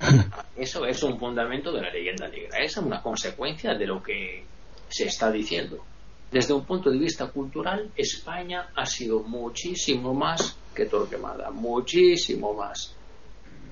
[0.56, 2.58] Eso es un fundamento de la leyenda negra.
[2.58, 4.44] Es una consecuencia de lo que
[4.88, 5.84] se está diciendo.
[6.30, 12.94] Desde un punto de vista cultural, España ha sido muchísimo más que Torquemada, muchísimo más.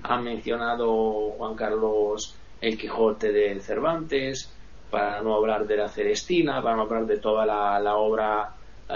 [0.02, 4.52] Ha mencionado Juan Carlos el Quijote de Cervantes,
[4.90, 8.54] para no hablar de la Celestina, para no hablar de toda la, obra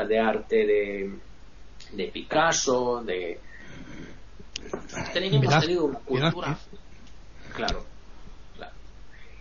[0.09, 1.19] de arte de,
[1.93, 3.39] de Picasso, de...
[4.65, 6.59] Hemos tenido una cultura
[7.55, 7.85] Claro,
[8.57, 8.73] claro.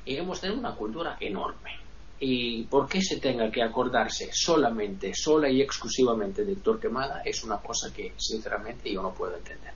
[0.03, 1.80] Y hemos tenido una cultura enorme.
[2.20, 7.22] ¿Y por qué se tenga que acordarse solamente, sola y exclusivamente de Torquemada?
[7.24, 9.74] Es una cosa que, sinceramente, yo no puedo entender.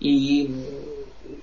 [0.00, 0.48] Y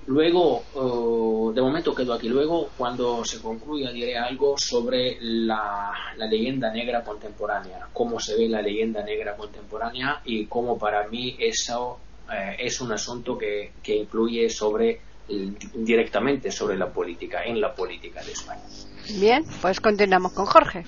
[0.06, 2.28] luego, de momento quedo aquí.
[2.28, 5.92] Luego, cuando se concluya, diré algo sobre la,
[6.28, 11.98] leyenda negra contemporánea, cómo se ve la leyenda negra contemporánea y cómo para mí eso
[12.32, 15.00] eh, es un asunto que, que influye sobre
[15.74, 18.62] directamente sobre la política, en la política de España.
[19.18, 20.84] Bien, pues continuamos con Jorge.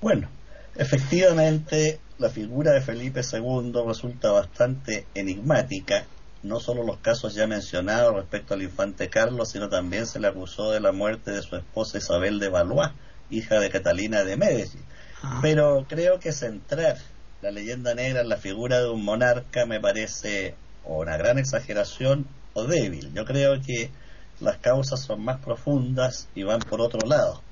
[0.00, 0.28] Bueno,
[0.74, 6.06] efectivamente la figura de Felipe II resulta bastante enigmática.
[6.46, 10.70] No solo los casos ya mencionados respecto al infante Carlos, sino también se le acusó
[10.70, 12.92] de la muerte de su esposa Isabel de Valois,
[13.30, 14.78] hija de Catalina de Médici.
[15.22, 15.40] Ah.
[15.42, 16.98] Pero creo que centrar
[17.42, 22.28] la leyenda negra en la figura de un monarca me parece o una gran exageración
[22.54, 23.12] o débil.
[23.12, 23.90] Yo creo que
[24.38, 27.42] las causas son más profundas y van por otro lado.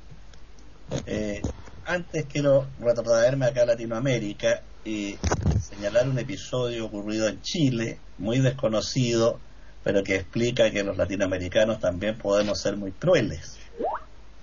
[1.06, 1.42] Eh,
[1.84, 5.18] antes quiero retrotraerme acá a Latinoamérica y
[5.60, 9.40] señalar un episodio ocurrido en Chile, muy desconocido,
[9.82, 13.58] pero que explica que los latinoamericanos también podemos ser muy crueles.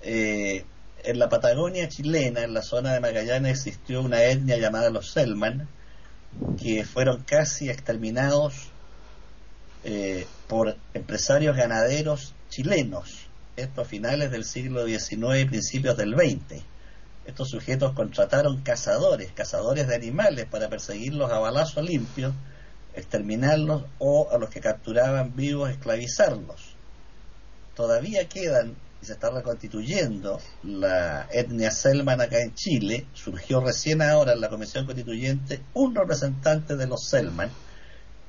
[0.02, 0.64] Eh,
[1.04, 5.68] en la Patagonia chilena, en la zona de Magallanes, existió una etnia llamada los Selman,
[6.60, 8.68] que fueron casi exterminados
[9.84, 13.26] eh, por empresarios ganaderos chilenos,
[13.56, 16.62] estos finales del siglo XIX y principios del XX.
[17.24, 22.34] Estos sujetos contrataron cazadores, cazadores de animales, para perseguirlos a balazo limpio,
[22.94, 26.74] exterminarlos o a los que capturaban vivos esclavizarlos.
[27.74, 34.32] Todavía quedan y se está reconstituyendo la etnia Selman acá en Chile, surgió recién ahora
[34.32, 37.50] en la Comisión Constituyente un representante de los Selman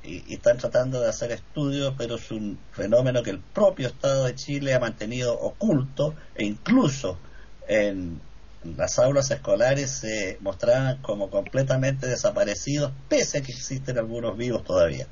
[0.02, 4.34] y, están tratando de hacer estudios, pero es un fenómeno que el propio Estado de
[4.34, 7.18] Chile ha mantenido oculto e incluso
[7.68, 8.20] en
[8.76, 15.06] las aulas escolares se mostraban como completamente desaparecidos, pese a que existen algunos vivos todavía.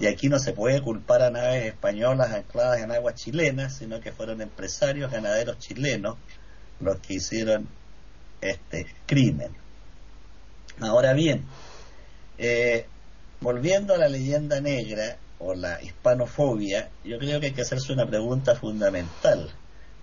[0.00, 4.12] Y aquí no se puede culpar a naves españolas ancladas en aguas chilenas, sino que
[4.12, 6.16] fueron empresarios ganaderos chilenos
[6.80, 7.68] los que hicieron
[8.40, 9.50] este crimen.
[10.80, 11.44] Ahora bien,
[12.38, 12.86] eh,
[13.40, 18.06] volviendo a la leyenda negra o la hispanofobia, yo creo que hay que hacerse una
[18.06, 19.50] pregunta fundamental.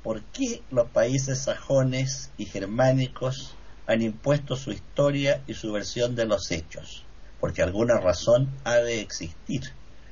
[0.06, 3.56] ¿Por qué los países sajones y germánicos
[3.88, 7.04] han impuesto su historia y su versión de los hechos?
[7.40, 9.64] Porque alguna razón ha de existir.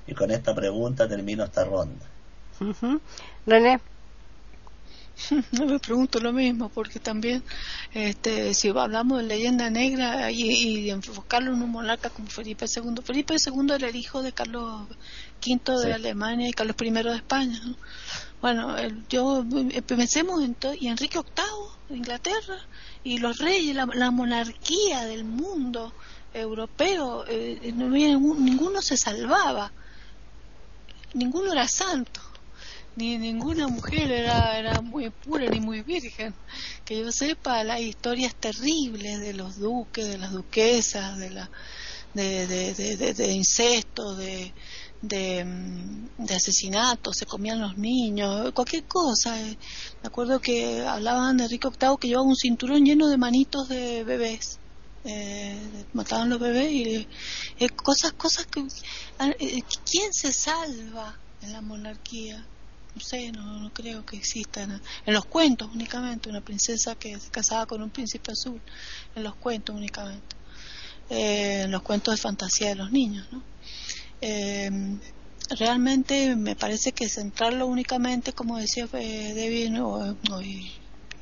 [0.08, 2.08] Y con esta pregunta termino esta ronda.
[3.46, 3.82] René.
[5.52, 7.44] No me pregunto lo mismo, porque también,
[7.94, 13.02] este, si hablamos de leyenda negra y, y enfocarlo en un monarca como Felipe II,
[13.04, 14.88] Felipe II era el hijo de Carlos
[15.46, 17.62] V de Alemania y Carlos I de España.
[18.42, 18.76] Bueno,
[19.10, 22.58] yo eh, pensemos en y Enrique VIII de Inglaterra
[23.04, 25.94] y los reyes, la, monarquía del mundo
[26.34, 29.72] europeo, eh, ninguno se salvaba
[31.14, 32.22] ninguno era santo,
[32.96, 36.34] ni ninguna mujer era, era muy pura ni muy virgen.
[36.86, 41.52] Que yo sepa, las historias terribles de los duques, de las duquesas, de la
[42.14, 44.54] de, de, de, de incesto, de,
[45.02, 49.36] de, mm, de asesinatos, se comían los niños, cualquier cosa.
[49.38, 49.56] Me
[50.08, 54.60] acuerdo que hablaban de Enrique VIII que llevaba un cinturón lleno de manitos de bebés
[55.04, 57.08] eh, mataban los bebés y
[57.60, 58.62] eh, cosas, cosas que...
[58.62, 62.53] Eh, ¿Quién se salva en la monarquía?
[62.96, 64.82] No sé, no, creo que existan.
[65.06, 68.62] En los cuentos únicamente, una princesa que se casaba con un príncipe azul,
[69.16, 70.36] en los cuentos únicamente.
[71.10, 73.44] Eh, en los cuentos de fantasía de los niños, ¿no?
[75.50, 80.16] realmente me parece que centrarlo únicamente, como decía David o,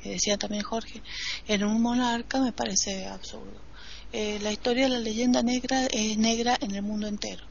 [0.04, 1.02] decía también Jorge,
[1.48, 3.60] en un monarca me parece absurdo.
[4.12, 7.44] Eh, la historia de la leyenda negra es negra en el mundo entero.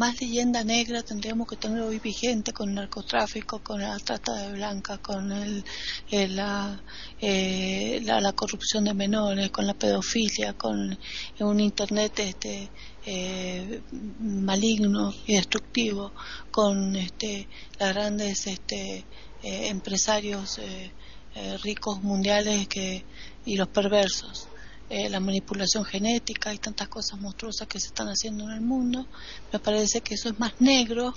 [0.00, 4.52] Más leyenda negra tendríamos que tener hoy vigente con el narcotráfico, con la trata de
[4.52, 5.62] blancas, con el,
[6.10, 6.80] eh, la,
[8.00, 10.98] la, corrupción de menores, con la pedofilia, con
[11.40, 12.70] un internet este,
[13.04, 13.82] eh,
[14.20, 16.12] maligno y destructivo,
[16.50, 17.46] con este,
[17.78, 19.04] los grandes este,
[19.42, 20.58] empresarios
[21.62, 23.04] ricos mundiales que,
[23.44, 24.49] y los perversos.
[24.92, 29.06] Eh, la manipulación genética y tantas cosas monstruosas que se están haciendo en el mundo.
[29.52, 31.14] Me parece que eso es más negro,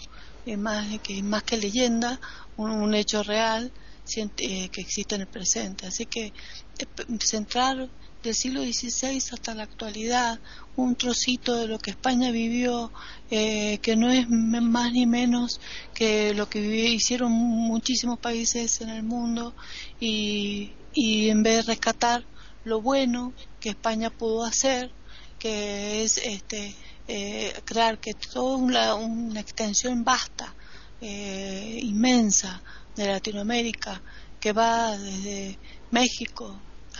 [0.60, 2.20] más, que, más que leyenda,
[2.56, 3.72] un, hecho real
[4.16, 5.88] eh, que existe en el presente.
[5.88, 6.86] Así que eh,
[7.20, 7.90] centrar
[8.22, 10.40] del siglo XVI hasta la actualidad
[10.76, 12.92] un trocito de lo que España vivió,
[13.30, 15.60] que no es más ni menos
[15.96, 19.54] que lo que hicieron muchísimos países en el mundo,
[20.00, 22.24] y, y en vez de rescatar
[22.64, 23.34] lo bueno
[23.64, 24.92] que España pudo hacer,
[25.40, 26.76] que es este,
[27.08, 28.58] eh, crear que toda
[28.96, 30.54] una, extensión vasta,
[31.00, 32.62] eh, inmensa
[32.94, 34.02] de Latinoamérica,
[34.38, 35.58] que va desde
[35.92, 36.60] México,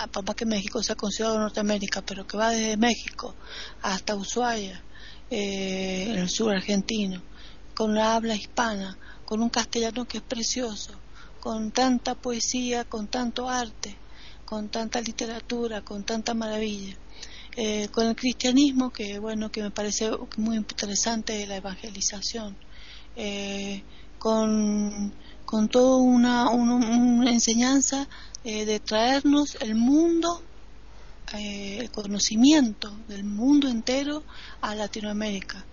[0.10, 3.36] papá que México sea considerado Norteamérica, pero que va desde México
[3.82, 4.82] hasta Ushuaia,
[5.30, 7.22] eh, en el sur argentino,
[7.76, 10.94] con la habla hispana, con un castellano que es precioso,
[11.42, 13.98] con tanta poesía, con tanto arte,
[14.46, 16.98] con tanta literatura, con tanta maravilla.
[17.56, 22.56] Eh, con el cristianismo, que bueno, que me parece muy interesante la evangelización,
[23.16, 23.84] eh,
[24.18, 25.14] con,
[25.46, 28.08] con toda una, una, enseñanza
[28.44, 30.42] eh, de traernos el mundo,
[31.32, 34.24] el conocimiento del mundo entero
[34.62, 35.64] a Latinoamérica.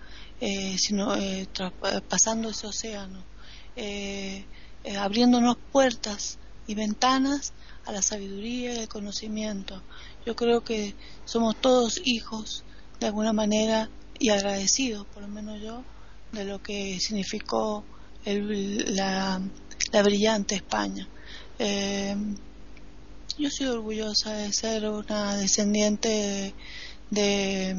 [0.77, 1.13] sino
[2.09, 3.23] pasando ese océano,
[4.97, 7.53] abriéndonos puertas y ventanas
[7.85, 9.81] a la sabiduría y al conocimiento.
[10.25, 12.63] Yo creo que somos todos hijos
[12.99, 15.83] de alguna manera y agradecidos, por lo menos yo,
[16.31, 17.83] de lo que significó
[18.25, 19.41] la,
[20.03, 21.07] brillante España.
[21.57, 22.15] Eh,
[23.37, 26.53] yo soy orgullosa de ser una descendiente
[27.09, 27.75] de,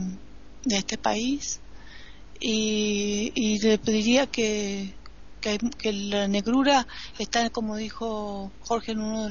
[0.64, 1.61] este país
[2.40, 4.94] y, y, le pediría que,
[5.43, 6.86] que, la negrura
[7.18, 9.30] está, como dijo Jorge en uno de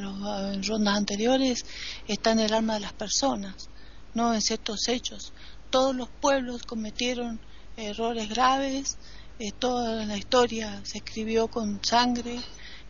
[0.57, 1.65] los rondas anteriores,
[2.07, 3.69] está en el alma de las personas,
[4.13, 5.33] no en ciertos hechos.
[5.71, 7.39] Todos los pueblos cometieron
[7.77, 8.97] errores graves,
[9.39, 12.39] eh, toda la historia se escribió con sangre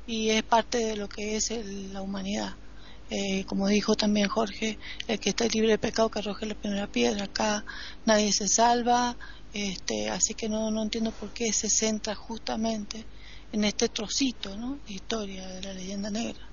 [0.08, 1.52] y es parte de lo que es
[1.94, 2.56] la humanidad.
[3.14, 6.88] Eh, como dijo también Jorge, el que está libre de pecado que arroje la primera
[6.88, 7.26] piedra.
[7.26, 7.66] Acá
[8.06, 9.18] nadie se salva,
[9.54, 13.06] este, así que no, no entiendo por qué se centra justamente
[13.52, 14.78] en este trocito ¿no?
[14.88, 16.48] de historia de la leyenda negra.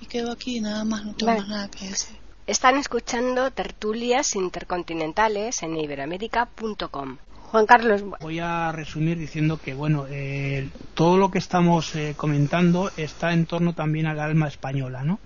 [0.00, 2.16] Y quedo aquí, nada más, no tengo más nada que decir.
[2.46, 7.18] Están escuchando tertulias intercontinentales en iberoamérica.com.
[7.50, 8.02] Juan Carlos.
[8.20, 13.46] Voy a resumir diciendo que, bueno, eh, todo lo que estamos eh, comentando está en
[13.46, 15.18] torno también al alma española, ¿no?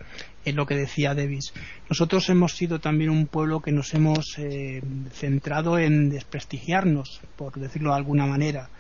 [0.45, 1.53] Es lo que decía Davis.
[1.89, 4.83] Nosotros hemos sido también un pueblo que nos hemos eh,
[5.13, 8.71] centrado en desprestigiarnos, por decirlo de alguna manera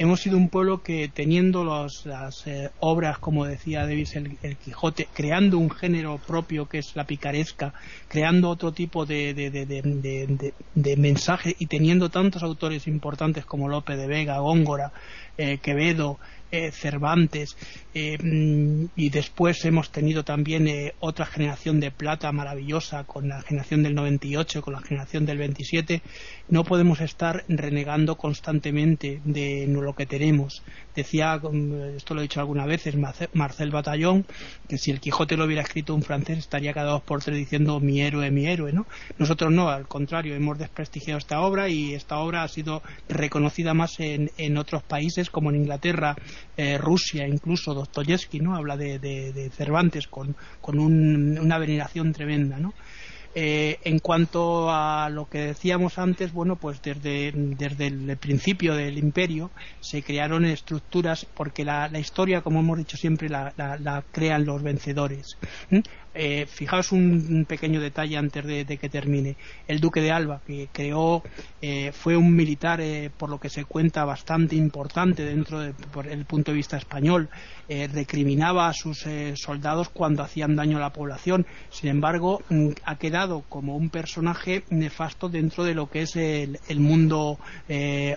[0.00, 5.58] hemos sido un pueblo que teniendo las eh, obras, como decía Davis, el, Quijote, creando
[5.58, 7.74] un género propio que es la picaresca,
[8.08, 14.38] creando otro tipo de, de, mensaje y teniendo tantos autores importantes como Lope de Vega,
[14.38, 14.90] Góngora,
[15.36, 16.18] eh, Quevedo,
[16.50, 17.56] eh, Cervantes
[17.94, 23.42] eh, mm, y después hemos tenido también eh, otra generación de plata maravillosa con la
[23.42, 26.02] generación del 98, con la generación del 27,
[26.48, 30.62] no podemos estar renegando constantemente de lo que tenemos.
[30.94, 32.94] Decía, mm, esto lo he dicho algunas veces,
[33.32, 34.24] Marcel Batallón,
[34.68, 37.80] que si el Quijote lo hubiera escrito un francés estaría cada dos por tres diciendo
[37.80, 38.86] mi héroe, mi héroe, ¿no?
[39.18, 43.98] Nosotros no, al contrario, hemos desprestigiado esta obra y esta obra ha sido reconocida más
[44.00, 46.16] en, en otros países como en Inglaterra
[46.56, 48.56] eh, Rusia, incluso Dostoyevsky, ¿no?
[48.56, 52.74] Habla de, Cervantes con, una veneración tremenda, ¿no?
[53.32, 59.52] Eh, en cuanto a lo que decíamos antes, bueno, pues desde, el principio del imperio
[59.78, 65.36] se crearon estructuras porque la, historia, como hemos dicho siempre, la, crean los vencedores.
[66.12, 69.36] Eh, fijaos un, pequeño detalle antes de, que termine.
[69.68, 71.22] El duque de Alba, que creó,
[71.62, 75.74] eh, fue un militar, eh, por lo que se cuenta, bastante importante dentro del
[76.10, 77.28] el punto de vista español.
[77.68, 81.46] recriminaba a sus soldados cuando hacían daño a la población.
[81.70, 86.80] Sin embargo, mm, ha quedado como un personaje nefasto dentro de lo que es el
[86.80, 87.38] mundo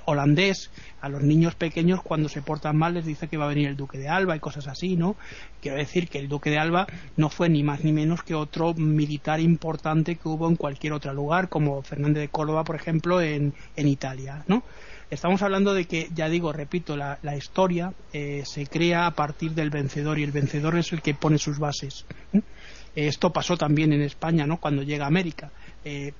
[0.06, 0.72] holandés.
[1.04, 3.76] A los niños pequeños, cuando se portan mal, les dice que va a venir el
[3.76, 5.18] duque de Alba y cosas así, ¿no?
[5.62, 6.88] Quiero decir que el duque de Alba
[7.18, 11.14] no fue ni más ni menos que otro militar importante que hubo en cualquier otro
[11.14, 14.64] lugar, como Fernández de Córdoba, por ejemplo, en, en Italia, ¿no?
[15.10, 19.70] Estamos hablando de que, ya digo, repito, la, historia eh, se crea a partir del
[19.70, 22.06] vencedor y el vencedor es el que pone sus bases.
[22.96, 24.58] Esto pasó también en España, ¿no?
[24.58, 25.52] Cuando llega América.
[25.86, 26.14] Eh,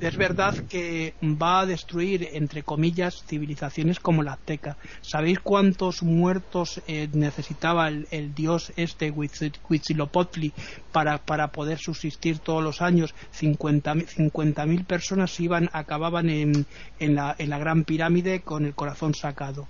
[0.00, 4.76] es verdad que va a destruir, entre comillas, civilizaciones como la azteca.
[5.00, 10.52] ¿Sabéis cuántos muertos eh, necesitaba el, dios este, Huitzilopochtli,
[10.92, 13.14] para, para poder subsistir todos los años?
[13.38, 16.66] 50.000 50 personas iban, acababan en,
[16.98, 19.68] en, la, en la Gran Pirámide con el corazón sacado.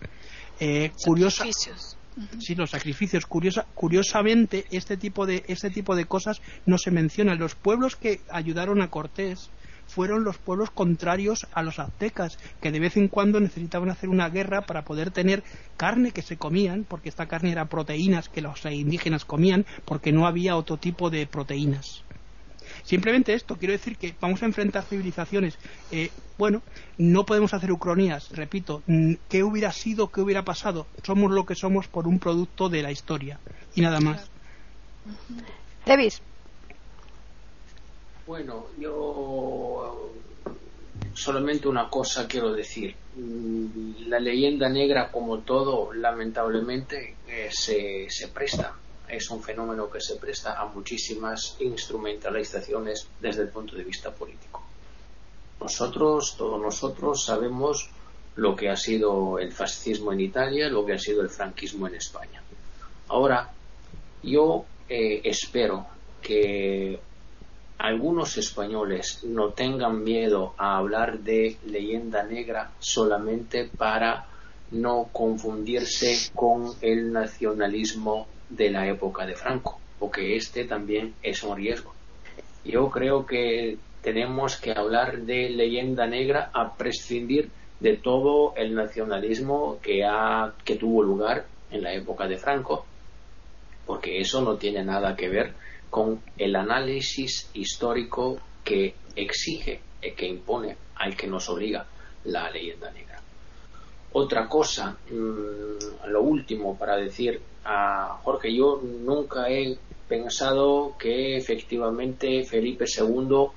[2.38, 3.26] Sí, los sacrificios.
[3.26, 7.38] Curiosa, curiosamente, este tipo, de, este tipo de cosas no se mencionan.
[7.38, 9.50] Los pueblos que ayudaron a Cortés
[9.86, 14.28] fueron los pueblos contrarios a los aztecas, que de vez en cuando necesitaban hacer una
[14.28, 15.44] guerra para poder tener
[15.76, 20.26] carne que se comían, porque esta carne era proteínas que los indígenas comían, porque no
[20.26, 22.02] había otro tipo de proteínas.
[22.86, 25.58] Simplemente esto, quiero decir que vamos a enfrentar civilizaciones.
[25.90, 26.08] Eh,
[26.38, 26.62] bueno,
[26.98, 28.84] no podemos hacer ucronías, repito,
[29.28, 30.86] ¿qué hubiera sido, qué hubiera pasado?
[31.02, 33.40] Somos lo que somos por un producto de la historia
[33.74, 34.30] y nada más.
[35.84, 36.22] Davis.
[38.24, 40.12] Bueno, yo
[41.12, 42.94] solamente una cosa quiero decir.
[43.16, 48.76] Mm, la leyenda negra, como todo, lamentablemente, eh, se, se presta
[49.08, 54.62] es un fenómeno que se presta a muchísimas instrumentalizaciones desde el punto de vista político.
[55.60, 57.90] Nosotros, todos nosotros, sabemos
[58.36, 61.94] lo que ha sido el fascismo en Italia, lo que ha sido el franquismo en
[61.94, 62.42] España.
[63.08, 63.50] Ahora,
[64.22, 65.86] yo eh, espero
[66.20, 67.00] que
[67.78, 74.26] algunos españoles no tengan miedo a hablar de leyenda negra solamente para
[74.70, 81.56] no confundirse con el nacionalismo de la época de Franco, porque este también es un
[81.56, 81.94] riesgo.
[82.64, 87.50] Yo creo que tenemos que hablar de leyenda negra a prescindir
[87.80, 92.86] de todo el nacionalismo que, ha, que tuvo lugar en la época de Franco,
[93.84, 95.54] porque eso no tiene nada que ver
[95.90, 101.86] con el análisis histórico que exige, y que impone, al que nos obliga
[102.24, 103.20] la leyenda negra.
[104.12, 109.76] Otra cosa, mm, lo último para decir a Jorge, yo nunca he
[110.08, 113.48] pensado que efectivamente Felipe II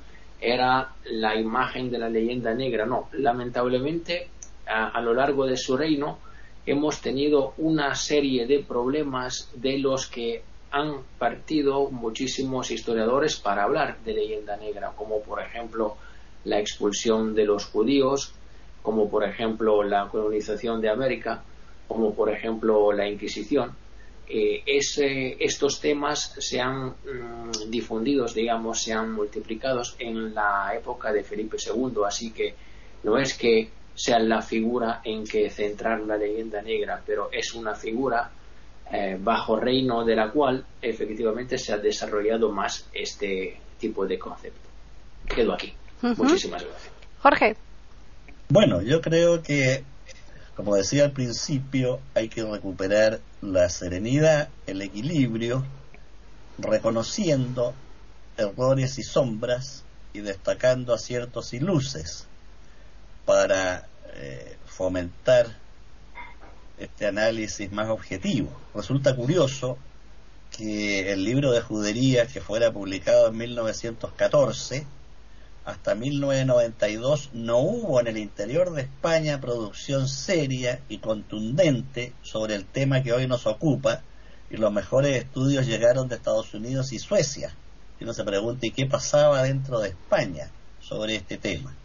[0.41, 2.85] era la imagen de la leyenda negra.
[2.85, 4.29] No, lamentablemente
[4.65, 6.17] a, lo largo de su reino
[6.65, 13.97] hemos tenido una serie de problemas de los que han partido muchísimos historiadores para hablar
[14.03, 15.97] de leyenda negra, como por ejemplo
[16.45, 18.33] la expulsión de los judíos,
[18.81, 21.43] como por ejemplo la colonización de América,
[21.87, 23.75] como por ejemplo la Inquisición.
[24.31, 31.23] Eh, estos temas se han mm, difundidos, digamos, se han multiplicado en la época de
[31.23, 32.53] Felipe II, así que
[33.03, 37.73] no es que sea la figura en que centrar la leyenda negra, pero es una
[37.73, 38.29] figura
[38.91, 44.69] eh, bajo reino de la cual efectivamente se ha desarrollado más este tipo de concepto.
[45.27, 45.73] Quedo aquí.
[46.01, 46.91] Muchísimas gracias.
[47.21, 47.55] Jorge.
[48.49, 49.83] Bueno, yo creo que,
[50.59, 55.63] como decía al principio, hay que recuperar la serenidad, el equilibrio,
[56.57, 57.73] reconociendo
[58.35, 62.27] errores y sombras y destacando aciertos y luces
[63.23, 65.47] para eh, fomentar
[66.77, 68.51] este análisis más objetivo.
[68.75, 69.77] Resulta curioso
[70.51, 74.85] que el libro de juderías que fuera publicado en 1914
[75.69, 82.65] hasta 1992 no hubo en el interior de España producción seria y contundente sobre el
[82.65, 84.01] tema que hoy nos ocupa
[84.49, 87.53] y los mejores estudios llegaron de Estados Unidos y Suecia.
[87.99, 91.75] Y uno se pregunta ¿y qué pasaba dentro de España sobre este tema?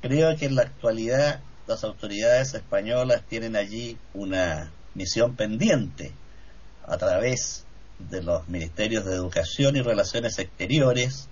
[0.00, 6.12] Creo que en la actualidad las autoridades españolas tienen allí una misión pendiente
[6.86, 7.64] a través
[7.98, 11.28] de los ministerios de Educación y Relaciones Exteriores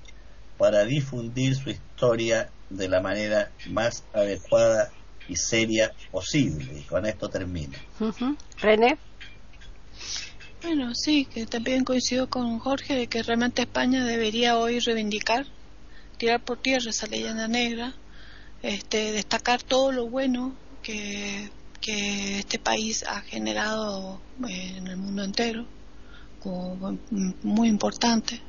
[0.63, 4.93] para difundir su historia de la manera más adecuada
[5.29, 6.79] y seria posible.
[6.79, 7.77] Y con esto termino.
[8.61, 8.97] René.
[10.63, 15.47] Bueno, sí, que también coincido con Jorge de que realmente España debería hoy reivindicar,
[16.17, 17.97] tirar por tierra esa leyenda negra
[18.63, 21.51] este, destacar todo lo bueno que,
[21.85, 25.67] este país ha generado eh, en el mundo entero,
[26.41, 26.97] como
[27.43, 28.41] muy importante.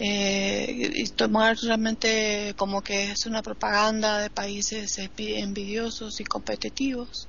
[0.00, 7.28] Eh, y tomar realmente como que es una propaganda de países envidiosos y competitivos,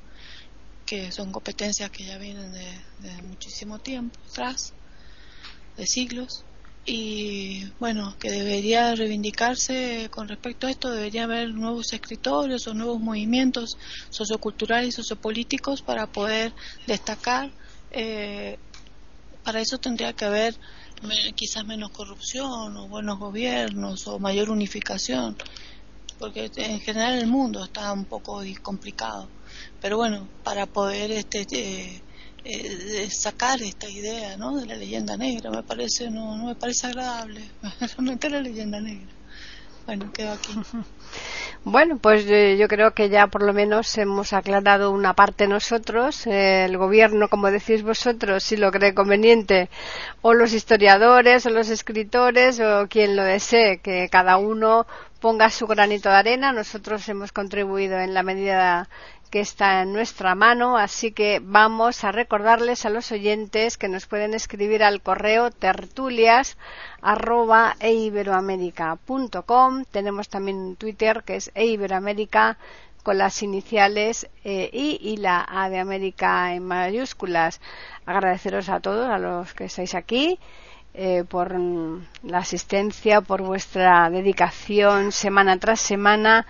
[0.86, 4.74] que son competencias que ya vienen de, de muchísimo tiempo atrás,
[5.76, 6.46] de siglos
[6.92, 13.00] y bueno, que debería reivindicarse con respecto a esto, debería haber nuevos escritores o nuevos
[13.00, 13.78] movimientos
[14.10, 16.52] socioculturales y sociopolíticos para poder
[16.88, 17.52] destacar.
[17.92, 18.58] Eh,
[19.44, 20.56] para eso tendría que haber
[21.36, 25.36] quizás menos corrupción o buenos gobiernos o mayor unificación,
[26.18, 29.30] porque en general el mundo está un poco complicado.
[29.82, 32.04] Pero bueno, para poder este, eh,
[32.44, 34.58] eh, sacar esta idea ¿no?
[34.58, 37.52] de la leyenda negra me parece no, no me parece agradable
[37.98, 39.19] realmente la leyenda negra
[39.90, 40.54] bueno quedo aquí.
[41.66, 46.26] Bueno pues eh, yo creo que ya por lo menos hemos aclarado una parte nosotros.
[46.26, 49.70] Eh, el gobierno como decís vosotros si lo cree conveniente
[50.22, 54.86] o los historiadores o los escritores o quien lo desee que cada uno
[55.20, 56.54] ponga su granito de arena.
[56.54, 58.88] Nosotros hemos contribuido en la medida
[59.30, 64.08] que está en nuestra mano, así que vamos a recordarles a los oyentes que nos
[64.08, 66.58] pueden escribir al correo tertulias
[67.02, 67.76] arroba
[69.92, 72.58] Tenemos también un Twitter que es eiberoamérica
[73.04, 77.62] con las iniciales eh, I y la A de América en mayúsculas.
[78.06, 80.40] Agradeceros a todos, a los que estáis aquí.
[80.96, 81.56] Eh, por
[82.24, 86.48] la asistencia, por vuestra dedicación semana tras semana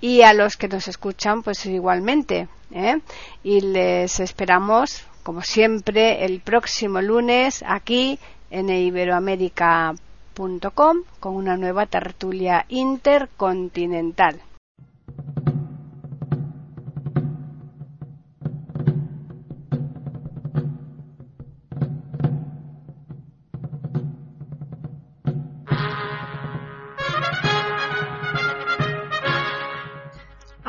[0.00, 3.00] y a los que nos escuchan pues igualmente ¿eh?
[3.42, 8.18] y les esperamos como siempre el próximo lunes aquí
[8.50, 14.40] en iberoamérica.com con una nueva tertulia intercontinental.